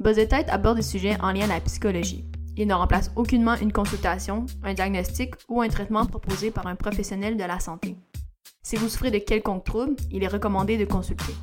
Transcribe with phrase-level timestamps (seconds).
[0.00, 2.24] Buzz Tête aborde des sujets en lien à la psychologie.
[2.56, 7.36] Il ne remplace aucunement une consultation, un diagnostic ou un traitement proposé par un professionnel
[7.36, 7.96] de la santé.
[8.62, 11.34] Si vous souffrez de quelconque trouble, il est recommandé de consulter.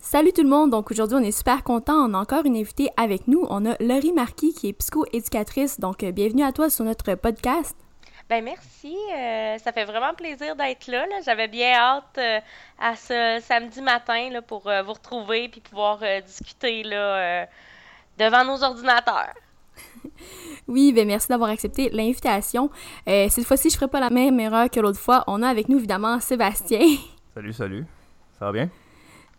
[0.00, 2.88] Salut tout le monde, donc aujourd'hui on est super content, on a encore une invitée
[2.96, 6.84] avec nous, on a Laurie Marquis qui est psycho-éducatrice, donc euh, bienvenue à toi sur
[6.84, 7.76] notre podcast.
[8.28, 11.06] Ben merci, euh, ça fait vraiment plaisir d'être là.
[11.24, 12.40] J'avais bien hâte euh,
[12.76, 17.46] à ce samedi matin là, pour euh, vous retrouver puis pouvoir discuter là,
[18.18, 19.34] devant nos ordinateurs.
[20.68, 22.70] Oui, ben merci d'avoir accepté l'invitation.
[23.06, 25.22] cette fois-ci, je ferai pas la même erreur que l'autre fois.
[25.28, 26.80] On a avec nous évidemment Sébastien.
[27.34, 27.84] Salut, salut.
[28.36, 28.70] Ça va bien?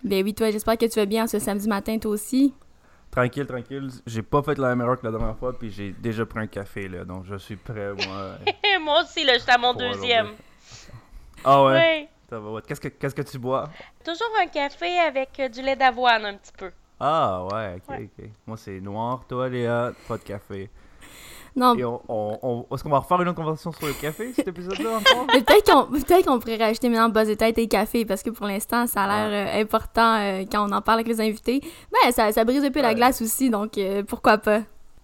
[0.03, 2.53] Ben oui, toi, j'espère que tu vas bien ce samedi matin, toi aussi.
[3.11, 3.89] Tranquille, tranquille.
[4.05, 6.47] J'ai pas fait la même erreur que la dernière fois, puis j'ai déjà pris un
[6.47, 7.03] café, là.
[7.03, 8.37] Donc, je suis prêt, moi.
[8.81, 10.29] moi aussi, là, j'étais à mon deuxième.
[11.43, 12.09] Ah ouais?
[12.31, 12.61] Oui.
[12.67, 13.69] Qu'est-ce que, qu'est-ce que tu bois?
[14.03, 16.71] Toujours un café avec euh, du lait d'avoine, un petit peu.
[16.99, 18.25] Ah ouais, ok, ok.
[18.45, 20.69] Moi, c'est noir, toi, Léa, pas de café.
[21.57, 21.75] Non.
[21.75, 25.25] Et on, est-ce qu'on va refaire une autre conversation sur le café, cet épisode-là encore?
[25.25, 29.05] peut-être qu'on pourrait rajouter maintenant buzz et tête et café, parce que pour l'instant, ça
[29.05, 31.61] a l'air euh, important euh, quand on en parle avec les invités.
[31.91, 34.61] Ben, ça, ça brise un peu la glace aussi, donc euh, pourquoi pas?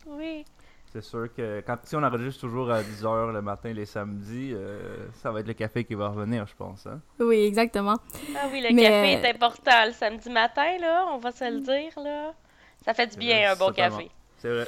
[0.08, 0.45] Oui.
[0.92, 4.54] C'est sûr que quand, si on enregistre toujours à 10h le matin les samedis,
[5.14, 6.86] ça va être le café qui va revenir, je pense.
[6.86, 7.02] Hein?
[7.20, 7.95] Oui, exactement.
[8.36, 11.92] Ah oui, le café est important le samedi matin, là, on va se le dire.
[11.98, 12.34] là.
[12.86, 14.12] Ça fait du bien, un bon café.
[14.38, 14.67] C'est vrai.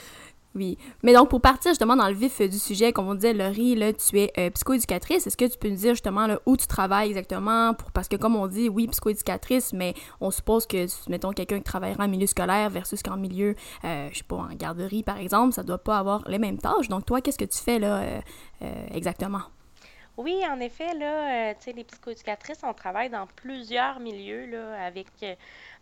[0.56, 0.78] Oui.
[1.03, 3.92] Mais donc, pour partir justement dans le vif du sujet, comme on disait, Laurie, là,
[3.92, 5.28] tu es euh, psychoéducatrice.
[5.28, 7.73] Est-ce que tu peux nous dire justement là, où tu travailles exactement?
[7.73, 11.66] Pour, parce que comme on dit, oui, psychoéducatrice, mais on suppose que, mettons, quelqu'un qui
[11.66, 15.53] travaillera en milieu scolaire versus qu'en milieu, euh, je sais pas, en garderie, par exemple,
[15.53, 16.88] ça doit pas avoir les mêmes tâches.
[16.88, 18.22] Donc, toi, qu'est-ce que tu fais là
[18.61, 19.42] euh, exactement?
[20.16, 25.08] Oui, en effet, là, tu sais, les psychoéducatrices, on travaille dans plusieurs milieux, là, avec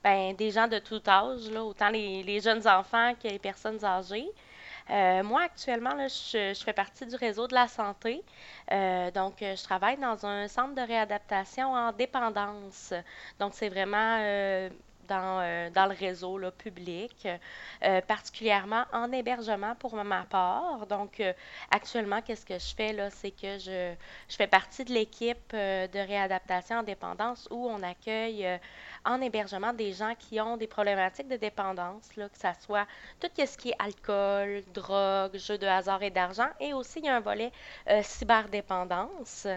[0.04, 4.26] ben, des gens de tout âge, là, autant les jeunes enfants que les personnes âgées.
[4.90, 8.24] Euh, moi, actuellement, je, fais partie du réseau de la santé.
[8.72, 12.94] Euh, donc, euh, je travaille dans un centre de réadaptation en dépendance.
[13.40, 14.18] Donc, c'est vraiment
[15.08, 17.28] dans, dans, le réseau public,
[18.08, 20.86] particulièrement en hébergement pour ma part.
[20.88, 21.22] Donc,
[21.72, 23.94] actuellement, qu'est-ce que je fais c'est que je,
[24.30, 28.48] je, fais partie de l'équipe de réadaptation en dépendance où on accueille
[29.06, 32.86] en hébergement des gens qui ont des problématiques de dépendance, là, que ce soit
[33.20, 36.48] tout ce qui est alcool, drogue, jeux de hasard et d'argent.
[36.60, 37.52] Et aussi, il y a un volet
[37.90, 39.48] euh, cyberdépendance.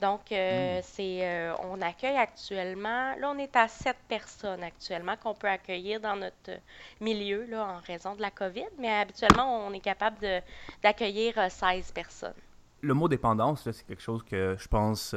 [0.00, 0.82] Donc, euh, hmm.
[0.82, 6.00] c'est, euh, on accueille actuellement, là, on est à sept personnes actuellement qu'on peut accueillir
[6.00, 6.60] dans notre
[7.00, 10.40] milieu là, en raison de la COVID, mais habituellement, on est capable de,
[10.82, 12.34] d'accueillir 16 personnes.
[12.82, 15.14] Le mot dépendance, c'est quelque chose que je pense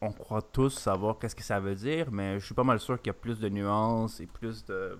[0.00, 2.98] on croit tous savoir qu'est-ce que ça veut dire, mais je suis pas mal sûr
[2.98, 4.98] qu'il y a plus de nuances et plus de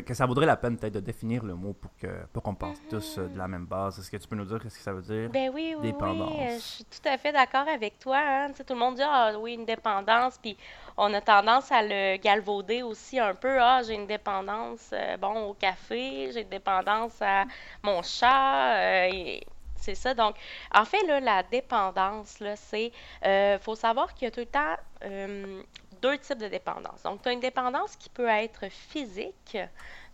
[0.00, 2.78] que, ça vaudrait la peine peut-être de définir le mot pour que pour qu'on pense
[2.88, 3.98] tous euh, de la même base.
[3.98, 5.28] Est-ce que tu peux nous dire qu'est-ce que ça veut dire?
[5.30, 6.32] Ben oui, oui, dépendance.
[6.34, 8.18] oui, je suis tout à fait d'accord avec toi.
[8.18, 8.52] Hein.
[8.52, 10.56] tout le monde dit ah oui une dépendance, puis
[10.96, 13.60] on a tendance à le galvauder aussi un peu.
[13.60, 17.44] Ah j'ai une dépendance euh, bon au café, j'ai une dépendance à
[17.82, 18.76] mon chat.
[18.76, 19.46] Euh, et
[19.82, 20.14] c'est ça.
[20.14, 20.36] Donc,
[20.72, 22.92] en fait, la dépendance, c'est.
[23.24, 25.62] Euh, faut savoir qu'il y a tout le temps euh,
[26.00, 27.02] deux types de dépendance.
[27.02, 29.58] Donc, tu as une dépendance qui peut être physique.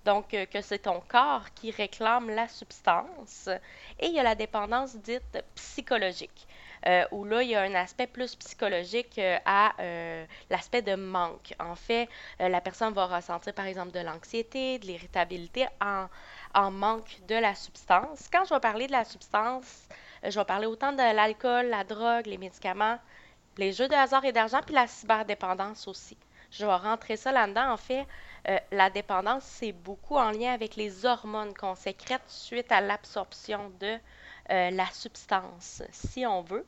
[0.04, 3.48] Donc, euh, que c'est ton corps qui réclame la substance.
[4.00, 6.46] Et il y a la dépendance dite psychologique.
[7.10, 9.74] où là, il y a un aspect plus psychologique à
[10.48, 11.52] l'aspect de manque.
[11.58, 12.08] En fait,
[12.38, 16.06] la personne va ressentir, par exemple, de l'anxiété, de l'irritabilité en,
[16.58, 18.28] en manque de la substance.
[18.32, 19.88] Quand je vais parler de la substance,
[20.24, 22.98] euh, je vais parler autant de l'alcool, la drogue, les médicaments,
[23.56, 26.16] les jeux de hasard et d'argent, puis la cyberdépendance aussi.
[26.50, 27.72] Je vais rentrer ça là-dedans.
[27.72, 28.06] En fait,
[28.48, 33.70] euh, la dépendance, c'est beaucoup en lien avec les hormones qu'on sécrète suite à l'absorption
[33.78, 33.96] de
[34.50, 36.66] euh, la substance, si on veut.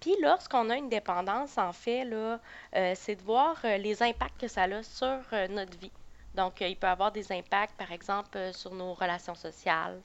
[0.00, 2.04] Puis lorsqu'on a une dépendance, en fait,
[2.96, 5.92] c'est de voir les impacts que ça a sur notre vie.
[6.34, 10.00] Donc, euh, il peut avoir des impacts, par exemple, euh, sur nos relations sociales,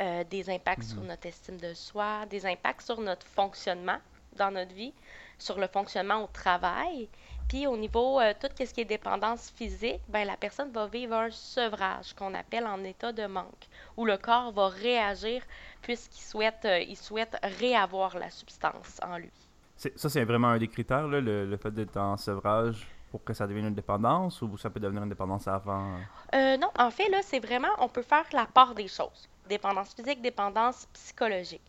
[0.00, 1.08] euh, des impacts sur mhm.
[1.08, 3.98] notre estime de soi, des impacts sur notre fonctionnement
[4.36, 4.92] dans notre vie,
[5.38, 7.08] sur le fonctionnement au travail.
[7.48, 11.30] Puis au niveau tout ce qui est dépendance physique, ben la personne va vivre un
[11.30, 15.42] sevrage qu'on appelle en état de manque, où le corps va réagir
[15.80, 19.30] puisqu'il souhaite, il souhaite réavoir la substance en lui.
[19.76, 22.86] Ça, c'est vraiment un des critères, le, le fait d'être en sevrage?
[23.10, 25.96] Pour que ça devienne une dépendance ou ça peut devenir une dépendance avant?
[26.34, 29.28] Euh, non, en fait, là, c'est vraiment, on peut faire la part des choses.
[29.48, 31.62] Dépendance physique, dépendance psychologique.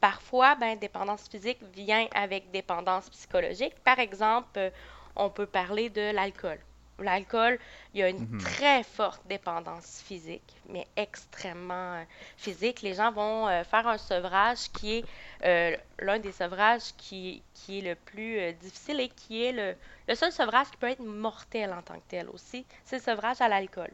[0.00, 3.74] Parfois, ben, dépendance physique vient avec dépendance psychologique.
[3.84, 4.70] Par exemple, euh,
[5.16, 6.58] on peut parler de l'alcool.
[6.98, 7.58] L'alcool,
[7.94, 8.38] il y a une Mhm.
[8.38, 12.04] très forte dépendance physique, mais extrêmement euh,
[12.36, 12.82] physique.
[12.82, 15.04] Les gens vont euh, faire un sevrage qui est
[15.44, 19.74] euh, l'un des sevrages qui, qui est le plus difficile et qui est le,
[20.08, 23.40] le seul sevrage qui peut être mortel en tant que tel aussi, c'est le sevrage
[23.40, 23.90] à l'alcool.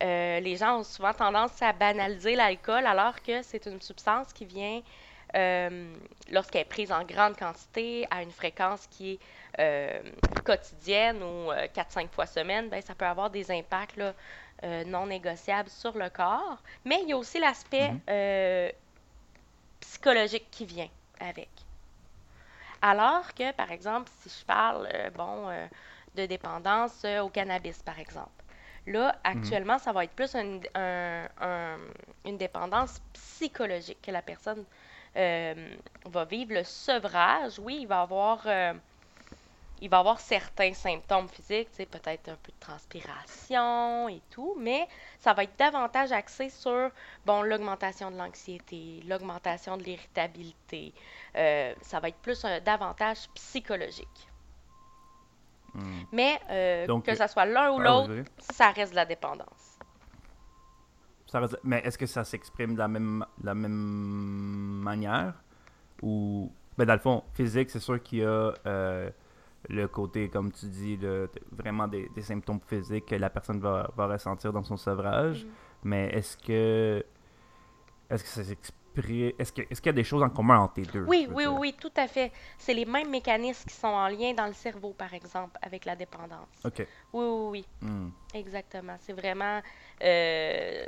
[0.00, 4.80] Les gens ont souvent tendance à banaliser l'alcool alors que c'est une substance qui vient,
[5.34, 5.94] euh,
[6.30, 9.18] lorsqu'elle est prise en grande quantité, à une fréquence qui est
[9.60, 10.00] euh,
[10.44, 14.14] quotidienne ou euh, 4-5 fois semaine, ben, ça peut avoir des impacts là,
[14.64, 16.62] euh, non négociables sur le corps.
[16.84, 18.00] Mais il y a aussi l'aspect Mhm.
[18.10, 18.70] euh,
[19.80, 20.88] psychologique qui vient
[21.20, 21.48] avec.
[22.82, 25.66] Alors que, par exemple, si je parle, euh, bon, euh,
[26.14, 28.30] de dépendance euh, au cannabis, par exemple.
[28.86, 31.78] Là, actuellement, ça va être plus une, un- un-
[32.24, 34.64] une dépendance psychologique que la personne euh,
[35.14, 36.54] va vivre.
[36.54, 38.72] Le sevrage, oui, il va avoir, euh,
[39.80, 44.88] il va avoir certains symptômes physiques, peut-être un peu de transpiration et tout, mais
[45.20, 46.90] ça va être davantage axé sur,
[47.26, 50.92] bon, l'augmentation de l'anxiété, l'augmentation de l'irritabilité.
[51.36, 54.28] Euh, ça va être plus un davantage psychologique.
[55.74, 56.02] Hmm.
[56.12, 59.67] Mais euh, Donc, que ça soit l'un ou Ah, l'autre, ça reste de la dépendance.
[61.28, 63.70] Ça reste- Mais est-ce que ça s'exprime de la même, la même
[64.82, 65.34] manière?
[66.02, 66.50] Ou.
[66.76, 69.10] Ben, dans le fond, physique, c'est sûr qu'il y a euh,
[69.68, 73.90] le côté, comme tu dis, le- vraiment des, des symptômes physiques que la personne va,
[73.96, 75.44] va ressentir dans son sevrage.
[75.44, 75.50] Mhm.
[75.84, 77.04] Mais est-ce que.
[78.10, 78.74] Est-ce que ça s'exprime.
[79.38, 81.54] Est-ce qu'il y a des choses en commun entre les deux Oui, oui, dire?
[81.60, 82.32] oui, tout à fait.
[82.56, 85.94] C'est les mêmes mécanismes qui sont en lien dans le cerveau, par exemple, avec la
[85.94, 86.48] dépendance.
[86.64, 86.84] Ok.
[87.12, 88.08] Oui, oui, oui, Hmm.
[88.34, 88.96] exactement.
[89.00, 89.60] C'est vraiment...
[90.02, 90.86] euh,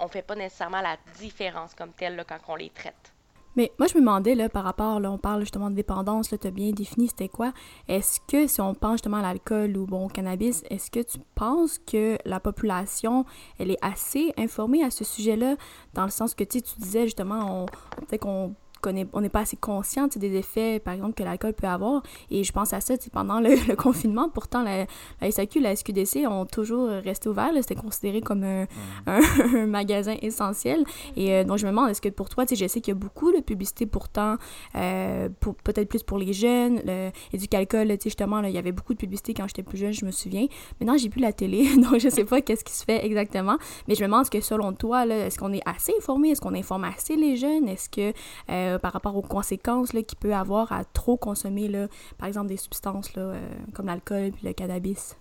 [0.00, 3.12] on fait pas nécessairement la différence comme telle quand on les traite.
[3.56, 6.46] Mais moi, je me demandais, là, par rapport, là, on parle justement de dépendance, tu
[6.46, 7.52] as bien défini c'était quoi.
[7.88, 11.18] Est-ce que, si on pense justement à l'alcool ou, bon, au cannabis, est-ce que tu
[11.34, 13.24] penses que la population,
[13.58, 15.56] elle est assez informée à ce sujet-là,
[15.94, 17.66] dans le sens que, tu disais justement, on,
[18.06, 21.66] peut-être qu'on connaît, on n'est pas assez conscient des effets, par exemple, que l'alcool peut
[21.66, 22.02] avoir.
[22.30, 24.86] Et je pense à ça, pendant le, le confinement, pourtant, la,
[25.20, 28.66] la SAQ, la SQDC ont toujours resté ouverts, c'était considéré comme un,
[29.06, 29.20] un,
[29.54, 30.84] un magasin essentiel.
[31.16, 32.98] Et euh, donc, je me demande, est-ce que pour toi, je sais qu'il y a
[32.98, 34.36] beaucoup de publicité pourtant,
[34.76, 38.58] euh, pour, peut-être plus pour les jeunes, le éducalcool, tu sais, justement, là, il y
[38.58, 40.46] avait beaucoup de publicité quand j'étais plus jeune, je me souviens.
[40.80, 43.56] Maintenant, j'ai plus la télé, donc je sais pas qu'est-ce qui se fait exactement.
[43.88, 46.30] Mais je me demande, est-ce que selon toi, est-ce qu'on est assez informé?
[46.30, 47.68] Est-ce qu'on informe assez les jeunes?
[47.68, 48.12] Est-ce que,
[48.50, 51.88] euh, par rapport aux conséquences qu'il peut avoir à trop consommer, là,
[52.18, 55.16] par exemple, des substances là, euh, comme l'alcool puis le cannabis?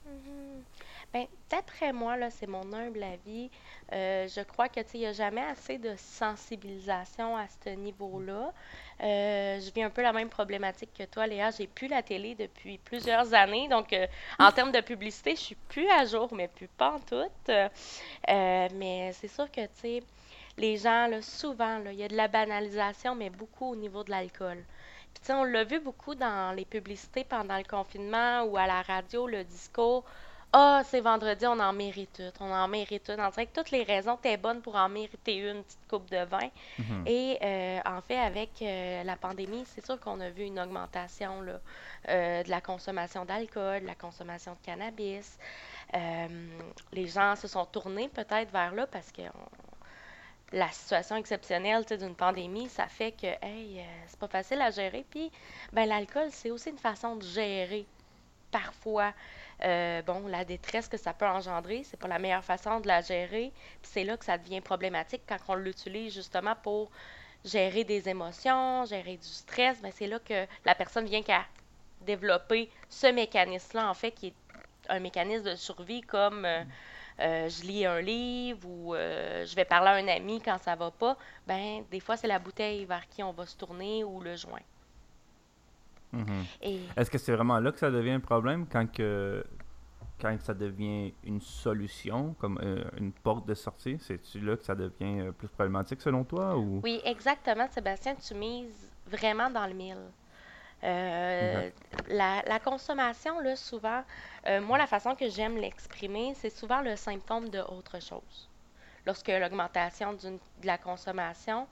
[1.12, 3.50] Ben, d'après moi, là, c'est mon humble avis.
[3.94, 8.54] euh, je crois que, il n'y a jamais assez de sensibilisation à ce niveau-là.
[9.02, 11.50] Euh, je vis un peu la même problématique que toi, Léa.
[11.50, 13.68] J'ai plus la télé depuis plusieurs années.
[13.70, 14.06] Donc, euh,
[14.38, 17.30] en termes de publicité, je suis plus à jour, mais plus pas en tout.
[17.50, 20.04] Euh, mais c'est sûr que, tu
[20.60, 24.12] les gens, là, souvent, il y a de la banalisation, mais beaucoup au niveau de
[24.12, 24.58] l'alcool.
[25.14, 28.68] Puis, tu sais, on l'a vu beaucoup dans les publicités pendant le confinement ou à
[28.68, 30.04] la radio, le discours.
[30.52, 33.12] Ah, c'est vendredi, on en mérite tout, on en mérite tout.
[33.20, 36.24] On dirait que toutes les raisons étaient bonnes pour en mériter une petite coupe de
[36.26, 36.50] vin.
[36.80, 37.04] Mhm.
[37.06, 41.42] Et euh, en fait, avec euh, la pandémie, c'est sûr qu'on a vu une augmentation
[41.42, 41.60] là,
[42.10, 45.38] euh, de la consommation d'alcool, de la consommation de cannabis.
[46.92, 49.69] Les gens se sont tournés peut-être vers là parce que on-
[50.52, 55.06] la situation exceptionnelle d'une pandémie, ça fait que hey, euh, c'est pas facile à gérer.
[55.10, 55.32] Puis,
[55.74, 57.86] ben, l'alcool, c'est aussi une façon de gérer
[58.52, 59.14] parfois
[59.64, 63.02] euh, bon, la détresse que ça peut engendrer, c'est pas la meilleure façon de la
[63.02, 63.52] gérer.
[63.82, 66.90] Puis c'est là que ça devient problématique quand on l'utilise justement pour
[67.46, 69.82] gérer des émotions, gérer du stress.
[69.82, 71.46] Ben c'est là que la personne vient qu'à
[72.02, 74.34] développer ce mécanisme-là, en fait, qui est
[74.88, 76.64] un mécanisme de survie comme euh,
[77.20, 80.76] euh, je lis un livre ou euh, je vais parler à un ami quand ça
[80.76, 81.18] va pas.
[81.48, 84.62] Ben, des fois, c'est la bouteille vers qui on va se tourner ou le joint.
[86.12, 86.46] Mhm.
[86.62, 89.44] Et Est-ce que c'est vraiment là que ça devient un problème quand que
[90.20, 94.76] quand ça devient une solution, comme euh, une porte de sortie, c'est-tu là que ça
[94.76, 96.82] devient euh, plus problématique selon toi ou?
[96.84, 100.12] Oui, exactement, Sébastien, tu mises vraiment dans le mille.
[100.84, 101.70] Euh,
[102.08, 104.04] la, la consommation, là, souvent,
[104.48, 108.50] euh, moi, la façon que j'aime l'exprimer, c'est souvent le symptôme de autre chose.
[109.06, 111.68] lorsque l'augmentation de la consommation.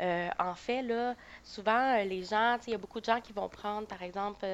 [0.00, 3.86] en fait, là, souvent, les gens, il y a beaucoup de gens qui vont prendre,
[3.88, 4.46] par exemple,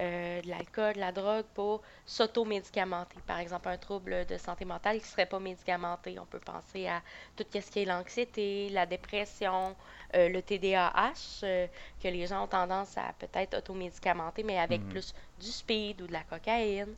[0.00, 3.16] euh, de l'alcool, de la drogue pour s'auto-médicamenter.
[3.26, 6.18] Par exemple, un trouble de santé mentale qui ne serait pas médicamenté.
[6.18, 7.02] On peut penser à
[7.36, 9.76] tout ce qui est l'anxiété, la dépression,
[10.14, 11.66] euh, le TDAH, euh,
[12.02, 14.88] que les gens ont tendance à peut-être auto-médicamenter, mais avec mhm.
[14.88, 16.94] plus du speed ou de la cocaïne.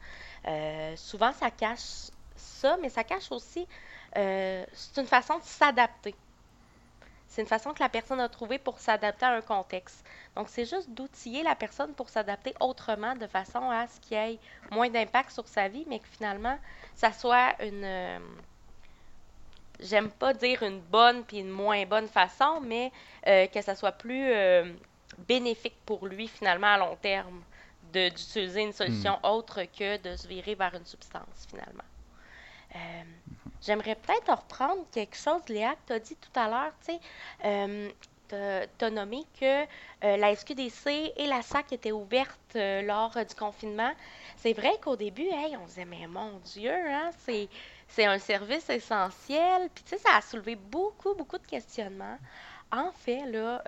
[0.97, 3.67] souvent, ça cache ça, mais ça cache aussi,
[4.15, 6.15] c'est une façon de s'adapter.
[7.28, 10.04] C'est une façon que la personne a trouvée pour s'adapter à un contexte.
[10.37, 14.21] Donc, c'est juste d'outiller la personne pour s'adapter autrement, de façon à ce qu'il y
[14.21, 14.38] ait
[14.71, 16.59] moins d'impact sur sa vie, mais que finalement,
[16.95, 17.85] ça soit une.
[17.85, 18.19] Euh,
[19.81, 22.93] j'aime pas dire une bonne puis une moins bonne façon, mais
[23.26, 24.73] euh, que ça soit plus euh,
[25.26, 27.43] bénéfique pour lui, finalement, à long terme,
[27.93, 29.26] d'utiliser une solution hmm.
[29.26, 31.85] autre que de se virer vers une substance, finalement.
[33.62, 36.73] J'aimerais peut-être reprendre quelque chose, Léa, que tu as dit tout à l'heure.
[36.85, 37.90] Tu sais,
[38.33, 43.35] euh, as nommé que euh, la SQDC et la SAC étaient ouvertes euh, lors du
[43.35, 43.93] confinement.
[44.37, 49.69] C'est vrai qu'au début, hey, on disait, mais mon Dieu, hein, c'est un service essentiel.
[49.75, 52.19] Puis, tu sais, ça a soulevé beaucoup, beaucoup de questionnements.
[52.73, 53.62] En fait, là,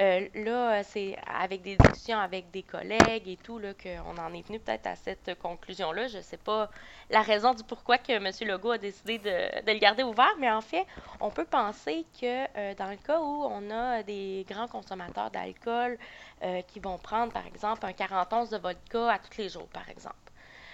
[0.00, 4.42] euh, là, c'est avec des discussions avec des collègues et tout, là, qu'on en est
[4.46, 6.08] venu peut-être à cette conclusion-là.
[6.08, 6.68] Je ne sais pas
[7.10, 8.30] la raison du pourquoi que M.
[8.48, 10.84] Legault a décidé de, le garder ouvert, mais en fait,
[11.20, 15.96] on peut penser que euh, dans le cas où on a des grands consommateurs d'alcool
[16.42, 19.88] euh, qui vont prendre, par exemple, un 41 de vodka à tous les jours, par
[19.88, 20.16] exemple,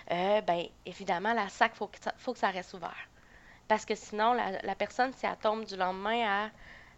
[0.08, 3.08] bien, évidemment, la SAC, il faut, faut, que ça reste ouvert.
[3.68, 6.50] Parce que sinon, la, la personne, si elle tombe du lendemain à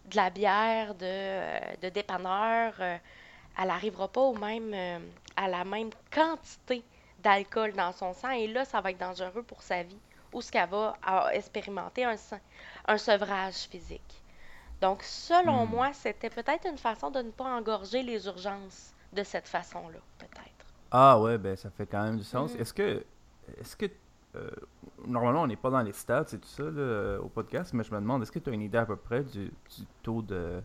[0.05, 2.97] de la bière de, euh, de dépanneur, euh,
[3.57, 4.99] elle n'arrivera pas au même, euh,
[5.35, 6.83] à la même quantité
[7.19, 8.31] d'alcool dans son sang.
[8.31, 9.99] Et là, ça va être dangereux pour sa vie.
[10.33, 10.95] Ou ce qu'elle va
[11.33, 12.15] expérimenter un,
[12.87, 14.23] un sevrage physique.
[14.81, 15.69] Donc, selon hmm.
[15.69, 20.65] moi, c'était peut-être une façon de ne pas engorger les urgences de cette façon-là, peut-être.
[20.91, 22.53] Ah ouais, ben ça fait quand même du sens.
[22.53, 22.59] Hmm.
[22.59, 23.05] Est-ce que,
[23.59, 23.85] est-ce que
[24.35, 24.49] euh,
[25.07, 26.63] normalement, on n'est pas dans les stats et tout ça
[27.19, 29.23] au podcast, mais je me demande, est-ce que tu as une idée à peu près
[29.23, 29.51] du,
[30.01, 30.61] taux de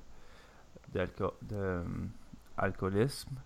[2.57, 3.37] d'alcoolisme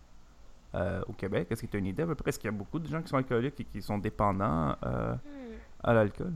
[0.75, 1.49] euh, au Québec?
[1.51, 2.31] Est-ce que tu as une idée à peu près?
[2.31, 5.15] Est-ce qu'il y a beaucoup de gens qui sont alcooliques et qui sont dépendants euh,
[5.15, 5.57] hmm.
[5.83, 6.33] à l'alcool?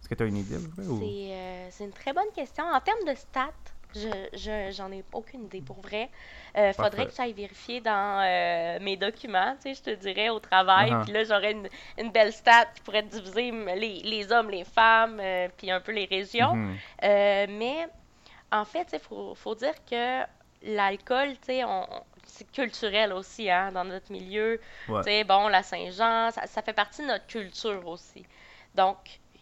[0.00, 1.70] Est-ce que tu as une idée à peu près?
[1.70, 2.64] C'est une très bonne question.
[2.64, 3.52] En termes de stats,
[3.94, 6.10] je, j'en ai aucune idée pour vrai.
[6.56, 10.40] Euh, faudrait que j'aille vérifier dans euh, mes documents, tu sais, je te dirais au
[10.40, 10.90] travail.
[10.90, 11.04] Uh-huh.
[11.04, 15.18] Puis là, j'aurais une, une, belle stat qui pourrait diviser les, les hommes, les femmes,
[15.20, 16.54] euh, puis un peu les régions.
[16.54, 16.76] Mm-hmm.
[17.04, 17.88] Euh, mais
[18.52, 20.22] en fait, il faut, faut, dire que
[20.62, 21.62] l'alcool, tu sais,
[22.24, 24.60] c'est culturel aussi, hein, dans notre milieu.
[24.86, 28.24] Tu sais, bon, la Saint-Jean, ça, ça, fait partie de notre culture aussi.
[28.74, 28.96] Donc,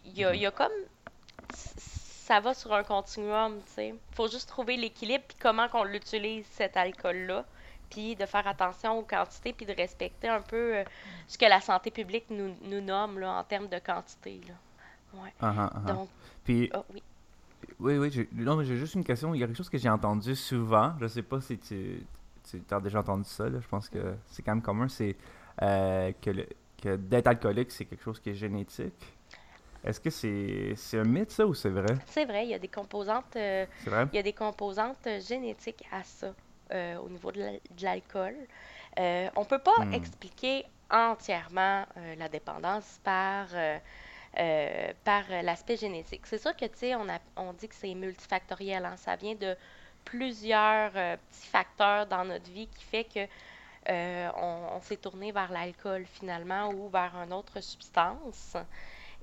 [0.05, 0.37] il y a, mm-hmm.
[0.37, 0.71] y a comme
[2.25, 3.95] ça va sur un continuum, tu sais.
[4.13, 7.45] faut juste trouver l'équilibre puis comment qu'on l'utilise, cet alcool-là,
[7.91, 10.83] puis de faire attention aux quantités puis de respecter un peu euh,
[11.27, 14.55] ce que la santé publique nous, nous nomme là, en termes de quantité, là.
[15.21, 15.33] Ouais.
[15.39, 15.91] Ah, ah, ah.
[15.91, 16.09] Donc,
[16.43, 16.71] puis...
[16.73, 17.03] Oh, oui.
[17.79, 19.35] Oui, oui, non, mais j'ai juste une question.
[19.35, 20.93] Il y a quelque chose que j'ai entendu souvent.
[20.99, 22.05] Je sais pas si tu,
[22.43, 23.49] tu as déjà entendu ça.
[23.49, 23.59] Là.
[23.59, 24.87] Je pense que c'est quand même commun.
[24.87, 25.15] C'est
[25.61, 26.31] euh, que,
[26.81, 29.14] que d'être alcoolique, c'est quelque chose qui est génétique.
[29.85, 31.93] Est-ce que c'est un mythe, ça, ou c'est vrai?
[32.07, 33.65] C'est vrai, il y a des composantes, euh,
[34.11, 36.33] Il y a des composantes euh, génétiques à ça
[36.73, 38.35] euh, au niveau de l'alcool.
[38.97, 39.93] on ne peut pas hmm.
[39.93, 41.85] expliquer entièrement
[42.17, 43.47] la dépendance par,
[45.03, 46.25] par l'aspect génétique.
[46.25, 47.05] C'est sûr que, tu sais, on,
[47.37, 48.85] on dit que c'est multifactoriel.
[48.85, 48.97] Hein.
[48.97, 49.55] Ça vient de
[50.03, 53.27] plusieurs petits facteurs dans notre vie qui fait que
[53.87, 58.55] on, on s'est tourné vers l'alcool finalement ou vers une autre substance.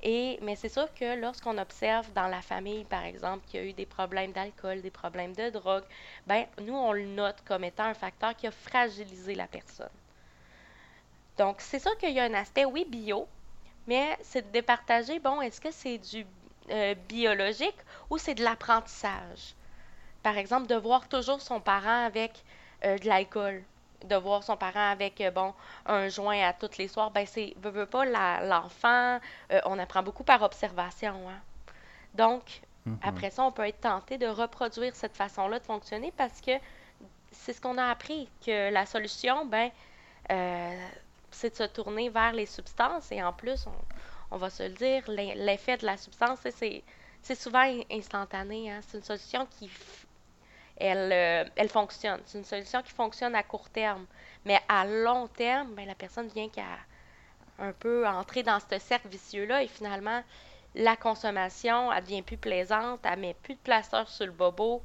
[0.02, 3.66] Et, mais c'est sûr que lorsqu'on observe dans la famille, par exemple, qu'il y a
[3.66, 5.84] eu des problèmes d'alcool, des problèmes de drogue,
[6.26, 9.88] ben nous, on le note comme étant un facteur qui a fragilisé la personne.
[11.36, 13.28] Donc, c'est sûr qu'il y a un aspect, oui, bio,
[13.86, 16.26] mais c'est de départager, bon, est-ce que c'est du
[16.70, 17.78] euh, biologique
[18.10, 19.54] ou c'est de l'apprentissage?
[20.22, 22.44] Par exemple, de voir toujours son parent avec
[22.84, 23.64] euh, de l'alcool
[24.04, 25.54] de voir son parent avec euh, bon
[25.86, 28.04] un joint à tous les soirs, ben c'est veut, veut pas
[28.40, 29.18] l'enfant,
[29.52, 31.28] euh, on apprend beaucoup par observation.
[31.28, 31.40] Hein.
[32.14, 32.96] Donc mm-hmm.
[33.02, 36.52] après ça, on peut être tenté de reproduire cette façon-là de fonctionner parce que
[37.30, 39.70] c'est ce qu'on a appris que la solution, ben
[40.30, 40.88] euh,
[41.30, 43.66] c'est de se tourner vers les substances et en plus,
[44.30, 46.38] on, va se le dire, l'effet de la substance,
[47.22, 48.70] c'est souvent instantané.
[48.70, 48.80] Hein.
[48.86, 49.70] C'est une solution qui
[50.82, 52.20] elle, euh, elle fonctionne.
[52.26, 54.06] C'est une solution qui fonctionne à court terme.
[54.44, 56.64] Mais à long terme, ben, la personne vient qu'à
[57.58, 60.22] un peu entrer dans ce cercle vicieux-là et finalement,
[60.74, 64.82] la consommation, elle devient plus plaisante, elle met plus de plaster sur le bobo.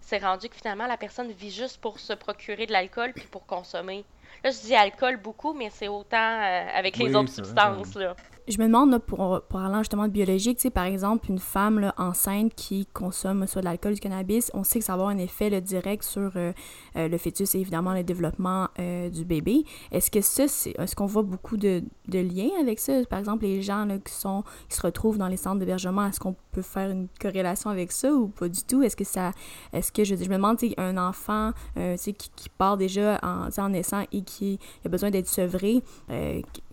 [0.00, 3.46] C'est rendu que finalement, la personne vit juste pour se procurer de l'alcool puis pour
[3.46, 4.04] consommer.
[4.44, 7.94] Là, je dis alcool beaucoup, mais c'est autant euh, avec les autres substances.
[7.94, 8.14] Là.
[8.48, 11.94] Je me demande, là, pour, parler justement de biologique, tu par exemple, une femme là,
[11.98, 15.18] enceinte qui consomme soit de l'alcool, du cannabis, on sait que ça va avoir un
[15.18, 16.52] effet direct sur euh,
[16.96, 19.64] euh, le fœtus et évidemment le développement euh, du bébé.
[19.92, 23.04] Est-ce que ça, c'est, est-ce qu'on voit beaucoup de, de, liens avec ça?
[23.08, 26.20] Par exemple, les gens là, qui, sont, qui se retrouvent dans les centres d'hébergement, est-ce
[26.20, 28.82] qu'on peut faire une corrélation avec ça ou pas du tout?
[28.82, 29.32] Est-ce que ça,
[29.72, 33.68] est-ce que je, me demande, tu un enfant, tu qui, qui, part déjà en, en
[33.68, 35.82] naissant et qui a besoin d'être sevré,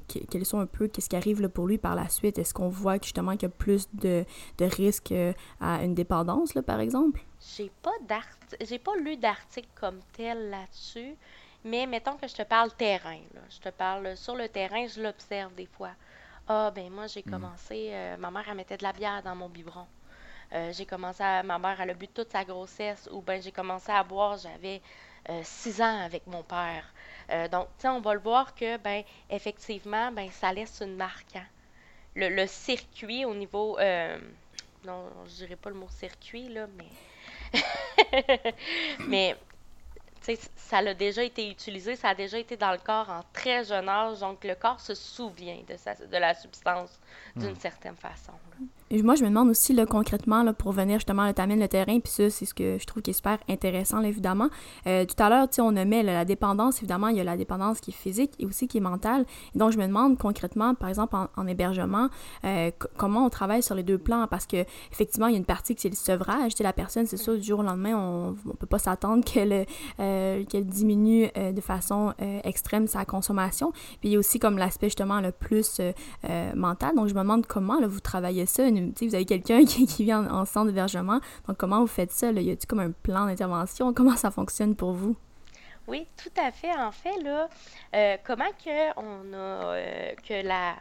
[0.08, 2.38] quels sont un peu, qu'est-ce qui arrive là, pour lui par la suite?
[2.38, 4.26] Est-ce qu'on voit justement qu'il y a plus de,
[4.58, 7.22] de risques euh, à une dépendance, là, par exemple?
[7.56, 7.92] J'ai pas
[8.62, 11.16] j'ai pas lu d'article comme tel là-dessus,
[11.64, 13.42] mais mettons que je te parle terrain, là.
[13.50, 15.92] je te parle sur le terrain, je l'observe des fois.
[16.48, 17.32] Ah, ben moi, j'ai hmm.
[17.32, 19.86] commencé, euh, ma mère, elle mettait de la bière dans mon biberon.
[20.54, 23.52] Euh, j'ai commencé à, ma mère, elle a bu toute sa grossesse, ou ben j'ai
[23.52, 24.82] commencé à boire, j'avais
[25.44, 26.84] six ans avec mon père.
[27.30, 30.96] Euh, donc, tu sais, on va le voir que, ben, effectivement, ben, ça laisse une
[30.96, 31.36] marque.
[31.36, 31.46] Hein.
[32.16, 33.78] Le, circuit au niveau.
[33.80, 34.18] Euh,
[34.86, 37.54] non, je dirais pas le mot circuit, là, mais.
[39.08, 39.36] mais,
[40.22, 43.22] tu sais, ça a déjà été utilisé, ça a déjà été dans le corps en
[43.34, 47.00] très jeune âge, donc le corps se souvient de, de la substance
[47.36, 47.60] d'une hmm.
[47.60, 48.34] certaine façon.
[48.60, 52.00] Et moi, je me demande aussi, là, concrètement, là, pour venir justement, t'amènes le terrain,
[52.00, 54.48] puis ça, c'est ce que je trouve qui est super intéressant, là, évidemment.
[54.88, 57.36] Euh, tout à l'heure, tu sais, on nommait la dépendance, évidemment, il y a la
[57.36, 59.26] dépendance qui est physique et aussi qui est mentale.
[59.56, 62.10] Donc, je me demande concrètement, par exemple, en, hébergement,
[62.46, 65.46] euh, comment on travaille sur les deux plans, parce que effectivement, il y a une
[65.46, 66.56] partie qui c'est le sevrage.
[66.56, 69.66] Tu la personne, c'est sûr, du jour au lendemain, on ne peut pas s'attendre qu'elle
[70.00, 72.14] euh, qu'elle diminue de façon
[72.44, 73.72] extrême sa consommation.
[73.72, 75.82] Puis il y a aussi comme l'aspect, justement, le plus
[76.56, 76.96] mental.
[76.96, 80.30] Donc, je me demande comment, là, vous travaillez ça, vous avez quelqu'un qui, qui, vient
[80.30, 81.20] en, centre d'hébergement.
[81.48, 82.32] Donc, comment vous faites ça?
[82.32, 83.94] Y a-t-il comme un plan d'intervention?
[83.98, 85.16] Comment ça fonctionne pour vous?
[85.88, 86.76] Oui, tout à fait.
[86.78, 87.48] En fait, là,
[87.96, 90.76] euh, comment que on a euh, que la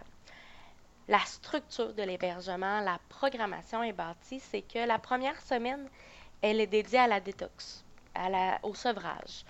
[1.08, 5.88] la structure de l'hébergement, la programmation est bâtie, c'est que la première semaine,
[6.42, 7.84] elle est dédiée à la détox,
[8.14, 9.44] à la, au sevrage.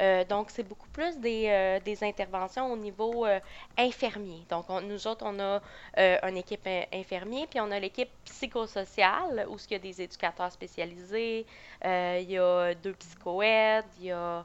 [0.00, 3.40] Euh, donc, c'est beaucoup plus des, euh, des, interventions au niveau euh,
[3.78, 4.44] infirmier.
[4.48, 5.60] Donc, nous autres, on a
[6.28, 11.46] une équipe infirmier, puis on a l'équipe psychosociale, où il y a des éducateurs spécialisés,
[11.84, 14.44] il y a deux psychoèdes, il y a...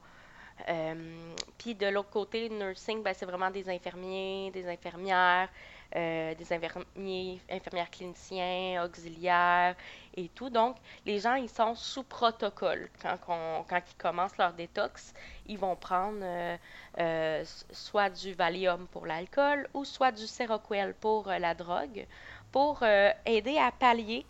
[1.58, 5.50] puis de l'autre côté, nursing, ben, c'est vraiment des infirmiers, des infirmières,
[5.96, 9.76] euh, des infirmiers, infirmières cliniciens, auxiliaires
[10.16, 10.50] et tout.
[10.50, 12.90] Donc, les gens, ils sont sous protocole.
[13.02, 15.14] Quand, ils commencent leur détox,
[15.48, 16.58] ils vont prendre euh,
[17.00, 22.06] euh, soit du Valium pour l'alcool ou soit du Seroquel pour la drogue
[22.52, 22.82] pour
[23.26, 24.26] aider à pallier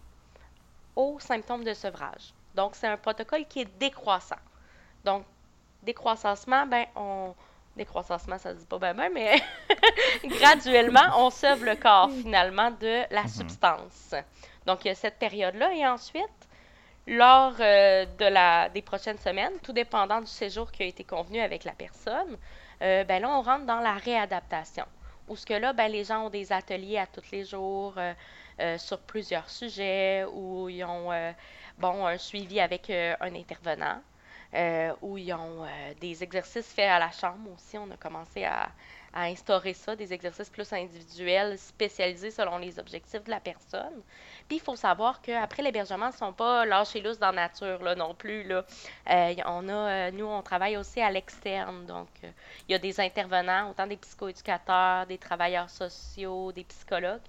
[0.96, 2.34] aux symptômes de sevrage.
[2.56, 4.39] Donc, c'est un protocole qui est décroissant.
[5.06, 5.24] Donc,
[5.84, 7.34] décroissancement, ben, on,
[7.78, 9.42] décroissancement, ça se dit pas bien, mais
[10.26, 13.28] graduellement, on sauve le corps finalement de la mhm.
[13.30, 14.16] substance.
[14.66, 15.74] Donc, il y a cette période-là.
[15.74, 16.48] Et ensuite,
[17.08, 21.40] lors euh, de la, des prochaines semaines, tout dépendant du séjour qui a été convenu
[21.40, 22.38] avec la personne,
[22.82, 24.86] euh, ben là, on rentre dans la réadaptation.
[25.30, 28.78] Où ce que là, ben, les gens ont des ateliers à tous les jours euh,
[28.78, 31.12] sur plusieurs sujets, où ils ont
[31.78, 34.02] bon, un suivi avec un intervenant.
[34.54, 37.78] Euh, où ils ont euh, des exercices faits à la chambre aussi.
[37.78, 38.70] On a commencé à,
[39.14, 44.04] instaurer ça, des exercices plus individuels, spécialisés selon les objectifs de la personne.
[44.48, 47.82] Puis il faut savoir qu'après l'hébergement, ils ne sont pas lâchés lousses dans la nature
[47.84, 48.44] là, non plus.
[48.44, 48.64] Là.
[49.10, 51.86] Euh, on a, nous, on travaille aussi à l'externe.
[51.88, 57.20] Donc, il y a des intervenants, autant des psychoéducateurs, des travailleurs sociaux, des psychologues,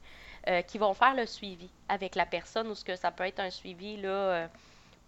[0.67, 3.51] qui vont faire le suivi avec la personne ou ce que ça peut être un
[3.51, 4.49] suivi là,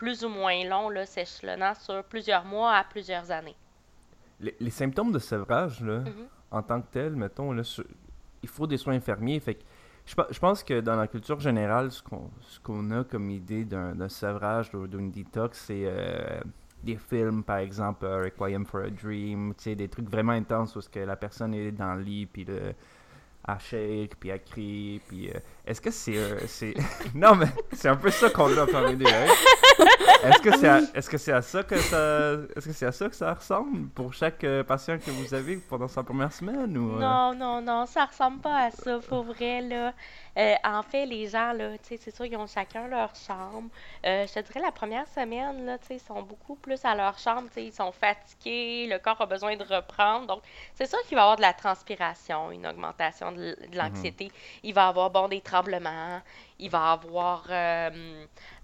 [0.01, 3.57] plus ou moins long, là, s'échelonnant sur plusieurs mois à plusieurs années.
[4.41, 6.27] Les, symptômes de sevrage, là, mm-hmm.
[6.53, 7.63] en tant que tel, mettons, là,
[8.43, 9.39] il faut des soins infirmiers.
[9.41, 9.59] Fait
[10.07, 12.03] je, je, pense que dans la culture générale, ce
[12.63, 16.41] qu'on a comme idée d'un sevrage, d'une détox, c'est euh,
[16.83, 21.01] des films, par exemple, euh, Requiem for a Dream, des trucs vraiment intenses où que
[21.01, 22.73] la personne est dans le lit, puis le
[23.45, 25.29] à shake, puis à crier, puis...
[25.29, 25.39] Euh,
[25.71, 26.17] est-ce que c'est...
[26.17, 26.75] Euh, c'est...
[27.15, 31.09] non, mais c'est un peu ça qu'on a parlé des Est-ce que c'est à, est-ce
[31.09, 32.33] que c'est à ça que ça...
[32.57, 35.59] Est-ce que c'est à ça que ça ressemble pour chaque euh, patient que vous avez
[35.59, 36.99] pendant sa première semaine, ou...
[36.99, 39.93] Non, non, non, ça ressemble pas à ça, pour vrai, là.
[40.65, 43.69] en fait, les gens, là, tu sais, c'est sûr, ils ont chacun leur chambre.
[44.03, 47.17] je te dirais, la première semaine, là, tu sais, ils sont beaucoup plus à leur
[47.17, 50.27] chambre, tu sais, ils sont fatigués, le corps a besoin de reprendre.
[50.27, 50.43] Donc,
[50.75, 53.75] c'est sûr qu'il va y avoir de la transpiration, une augmentation de, mhm.
[53.75, 54.33] l'anxiété.
[54.65, 56.21] Il va y avoir, bon, des travaux tremblements,
[56.59, 57.45] il va avoir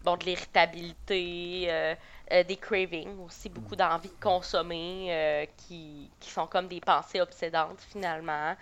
[0.05, 1.95] bon, de l'irritabilité,
[2.31, 8.55] des cravings, aussi beaucoup d'envie de consommer qui, qui, sont comme des pensées obsédantes finalement.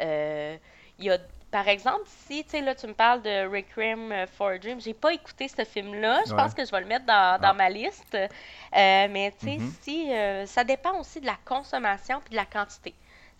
[0.00, 0.58] il
[0.98, 1.18] y a
[1.54, 4.92] par exemple, si tu là tu me parles de Requiem euh, for a Dream, j'ai
[4.92, 6.22] pas écouté ce film-là.
[6.26, 7.54] Je pense que je vais le mettre dans, dans ah.
[7.54, 8.12] ma liste.
[8.16, 8.26] Euh,
[8.72, 9.70] mais tu sais, mm-hmm.
[9.80, 12.92] si euh, ça dépend aussi de la consommation puis de la quantité.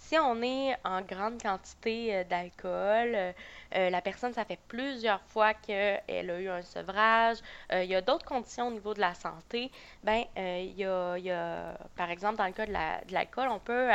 [0.07, 3.35] Si on est en grande quantité d'alcool,
[3.73, 7.39] la personne, ça fait plusieurs fois qu'elle a eu un sevrage,
[7.73, 9.71] il y a d'autres conditions au niveau de la santé,
[10.03, 13.89] ben il y, a, par exemple, dans le cas de l'alcool, on peut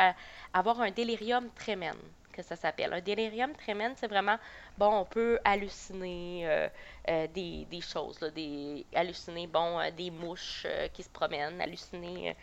[0.54, 1.95] avoir un délirium tremens
[2.41, 2.93] ça s'appelle.
[2.93, 4.38] Un délirium tremens, c'est vraiment,
[4.78, 6.69] bon, on peut halluciner euh,
[7.10, 12.36] euh, des, choses, des, halluciner, bon, euh, des mouches qui se promènent, halluciner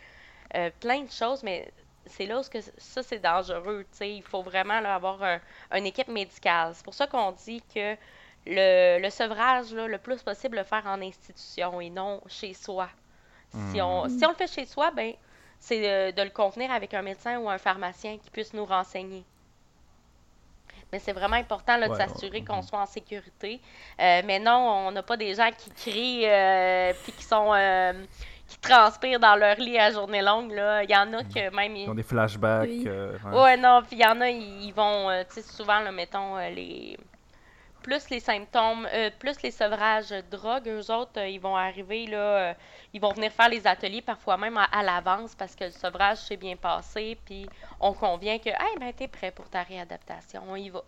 [0.79, 1.69] plein de choses, mais
[2.09, 3.85] c'est là où que ça, c'est dangereux.
[4.01, 5.39] Il faut vraiment avoir un,
[5.73, 6.73] une équipe médicale.
[6.75, 7.95] C'est pour ça qu'on dit que
[8.45, 12.89] le, le sevrage, le plus possible, le faire en institution et non chez soi.
[13.71, 14.09] Si, on, hmm.
[14.09, 15.13] si on le fait chez soi, ben
[15.59, 19.23] c'est de, de, le contenir avec un médecin ou un pharmacien qui puisse nous renseigner.
[20.91, 23.59] Mais c'est vraiment important de s'assurer qu'on soit en sécurité.
[23.99, 27.93] Euh, mais non, on n'a pas des gens qui crient euh, puis qui sont euh,
[28.47, 30.51] qui transpirent dans leur lit à journée longue.
[30.53, 30.83] Là.
[30.83, 31.75] Il y en a que même.
[31.75, 32.69] Ils ont des flashbacks.
[32.69, 33.57] ouais.
[33.57, 36.97] non, puis il y en a, ils, vont, tu sais, souvent, là, mettons, les
[37.87, 42.05] plus les symptômes, euh, plus les sevrages de drogue, eux autres, euh, ils vont arriver,
[42.05, 42.53] là, euh,
[42.93, 46.35] ils vont venir faire les ateliers parfois même à, l'avance parce que le sevrage s'est
[46.35, 47.47] bien passé, puis
[47.79, 50.83] on convient que, hey, ben, t'es prêt pour ta réadaptation, on y va.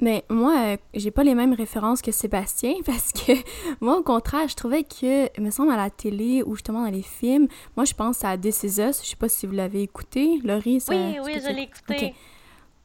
[0.00, 3.32] Mais moi, j'ai pas les mêmes références que Sébastien parce que
[3.80, 6.90] moi, au contraire, je trouvais que, il me semble, à la télé ou justement dans
[6.90, 9.02] les films, moi, je pense à This Is Us.
[9.02, 10.40] Je sais pas si vous l'avez écouté.
[10.44, 10.94] Laurie, ça.
[10.94, 12.14] Oui, oui, je l'ai écouté.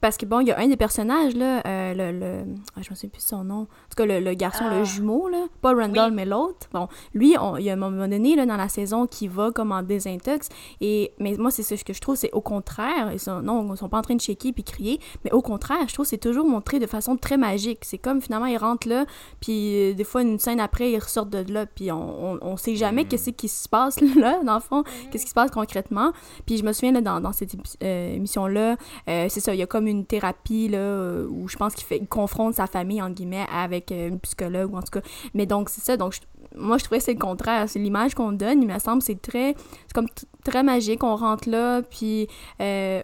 [0.01, 2.89] Parce que bon, il y a un des personnages, là, euh, le, le ah, je
[2.89, 3.61] me souviens plus son nom.
[3.61, 4.83] En tout cas, le, garçon, le ah.
[4.83, 5.47] jumeau, là.
[5.61, 6.67] Pas Randall, mais l'autre.
[6.73, 9.71] Bon, lui, il y a un moment donné, là, dans la saison, qui va comme
[9.71, 10.49] en désintox.
[10.81, 13.09] Et, mais moi, c'est ce que je trouve, c'est au contraire.
[13.13, 14.99] Ils sont, non, ils sont pas en train de shaker puis crier.
[15.23, 17.79] Mais au contraire, je trouve c'est toujours montré de façon très magique.
[17.83, 19.05] C'est comme finalement, ils rentrent là,
[19.39, 22.57] puis euh, des fois, une scène après, ils ressortent de là, puis on, on, on
[22.57, 23.07] sait jamais mm.
[23.07, 25.09] qu'est-ce qui se passe là, dans le fond, mm.
[25.11, 26.11] qu'est-ce qui se passe concrètement.
[26.45, 28.75] Puis je me souviens, là, dans, dans cette euh, émission-là,
[29.07, 32.05] c'est ça, il y a comme une thérapie là, euh, où je pense qu'il fait
[32.05, 35.07] confronte sa famille entre guillemets avec euh, une psychologue ou en tout cas.
[35.33, 35.97] Mais donc c'est ça.
[35.97, 36.15] Donc
[36.55, 37.67] moi je trouvais que c'est le contraire.
[37.67, 38.61] C'est l'image qu'on donne.
[38.61, 39.55] Il me semble c'est très
[39.87, 40.07] c'est comme
[40.43, 41.03] très magique.
[41.03, 42.27] On rentre là puis,
[42.61, 43.01] euh,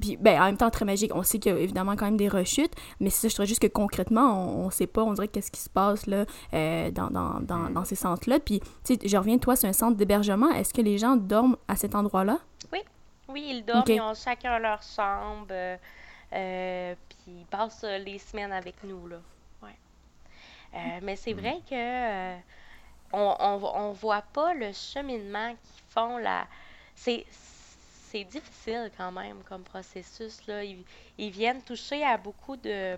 [0.00, 1.12] puis ben en même temps très magique.
[1.14, 3.28] On sait qu'il y a évidemment quand même des rechutes, mais c'est ça.
[3.28, 5.02] Je trouvais juste que concrètement on, on sait pas.
[5.02, 8.38] On dirait qu'est-ce qui se passe là dans, dans, dans, dans, ces centres là.
[8.40, 10.50] Puis tu sais je reviens toi c'est un centre d'hébergement.
[10.50, 12.38] Est-ce que les gens dorment à cet endroit là?
[12.72, 12.80] Oui.
[13.32, 15.46] Oui, ils dorment, ils ont chacun leur chambre.
[16.32, 19.20] Euh, puis ils passent euh, les semaines avec nous, là.
[19.62, 19.76] Ouais.
[20.74, 22.36] Euh, mais c'est vrai que
[23.12, 26.46] on, on, voit pas le cheminement qu'ils font là.
[26.94, 27.26] C'est
[28.10, 30.44] c'est difficile quand même comme processus.
[30.48, 30.64] Là.
[30.64, 32.96] Ils, viennent toucher à beaucoup de...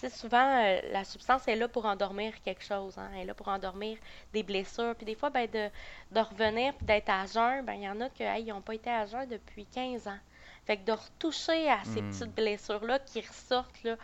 [0.00, 2.96] Tu souvent, la substance est là pour endormir quelque chose.
[2.96, 3.10] Hein?
[3.14, 3.98] Elle est là pour endormir
[4.32, 4.94] des blessures.
[4.96, 5.68] Puis des fois, ben, de,
[6.12, 9.04] de revenir d'être à jeun, ben, il y en a qui n'ont pas été à
[9.04, 10.18] jeun depuis 15 ans.
[10.66, 12.10] Fait que de retoucher à ces hmm.
[12.10, 13.96] petites blessures-là qui ressortent, là,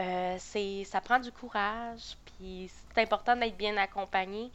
[0.00, 4.50] euh, c'est, ça prend du courage, puis c'est important d'être bien accompagné.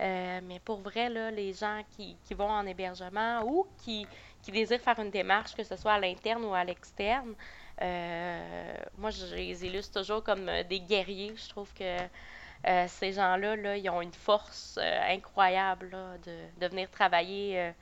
[0.00, 4.06] Euh, mais pour vrai, là, les gens qui, qui, vont en hébergement ou qui,
[4.42, 7.34] qui, désirent faire une démarche, que ce soit à l'interne ou à l'externe,
[7.82, 11.34] euh, moi, je les illustre toujours comme des guerriers.
[11.36, 11.96] Je trouve que
[12.88, 15.90] ces gens-là, là, ils ont une force incroyable
[16.24, 17.72] de, de, venir travailler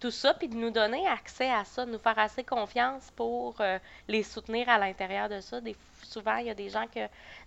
[0.00, 3.60] tout ça, puis de nous donner accès à ça, de nous faire assez confiance pour
[3.60, 5.60] euh, les soutenir à l'intérieur de ça.
[5.60, 7.00] Des, souvent, il y a des gens que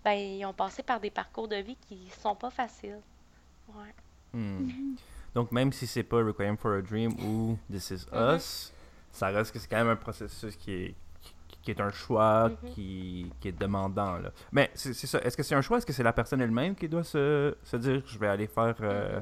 [0.04, 3.00] ben, ils ont passé par des parcours de vie qui sont pas faciles.
[3.70, 3.94] Ouais.
[4.34, 4.68] Hmm.
[4.68, 4.98] Mm-hmm.
[5.34, 8.36] Donc, même si c'est pas Requiem for a Dream ou This Is mm-hmm.
[8.36, 8.74] Us,
[9.12, 10.96] ça reste que c'est quand même un processus qui est,
[11.62, 12.74] qui, est un choix mm-hmm.
[12.74, 14.18] qui, qui, est demandant.
[14.18, 14.32] Là.
[14.52, 15.20] Mais c'est ça.
[15.20, 15.78] Est-ce que c'est un choix?
[15.78, 18.76] Est-ce que c'est la personne elle-même qui doit se, se, dire je vais aller faire.
[18.82, 19.22] Euh,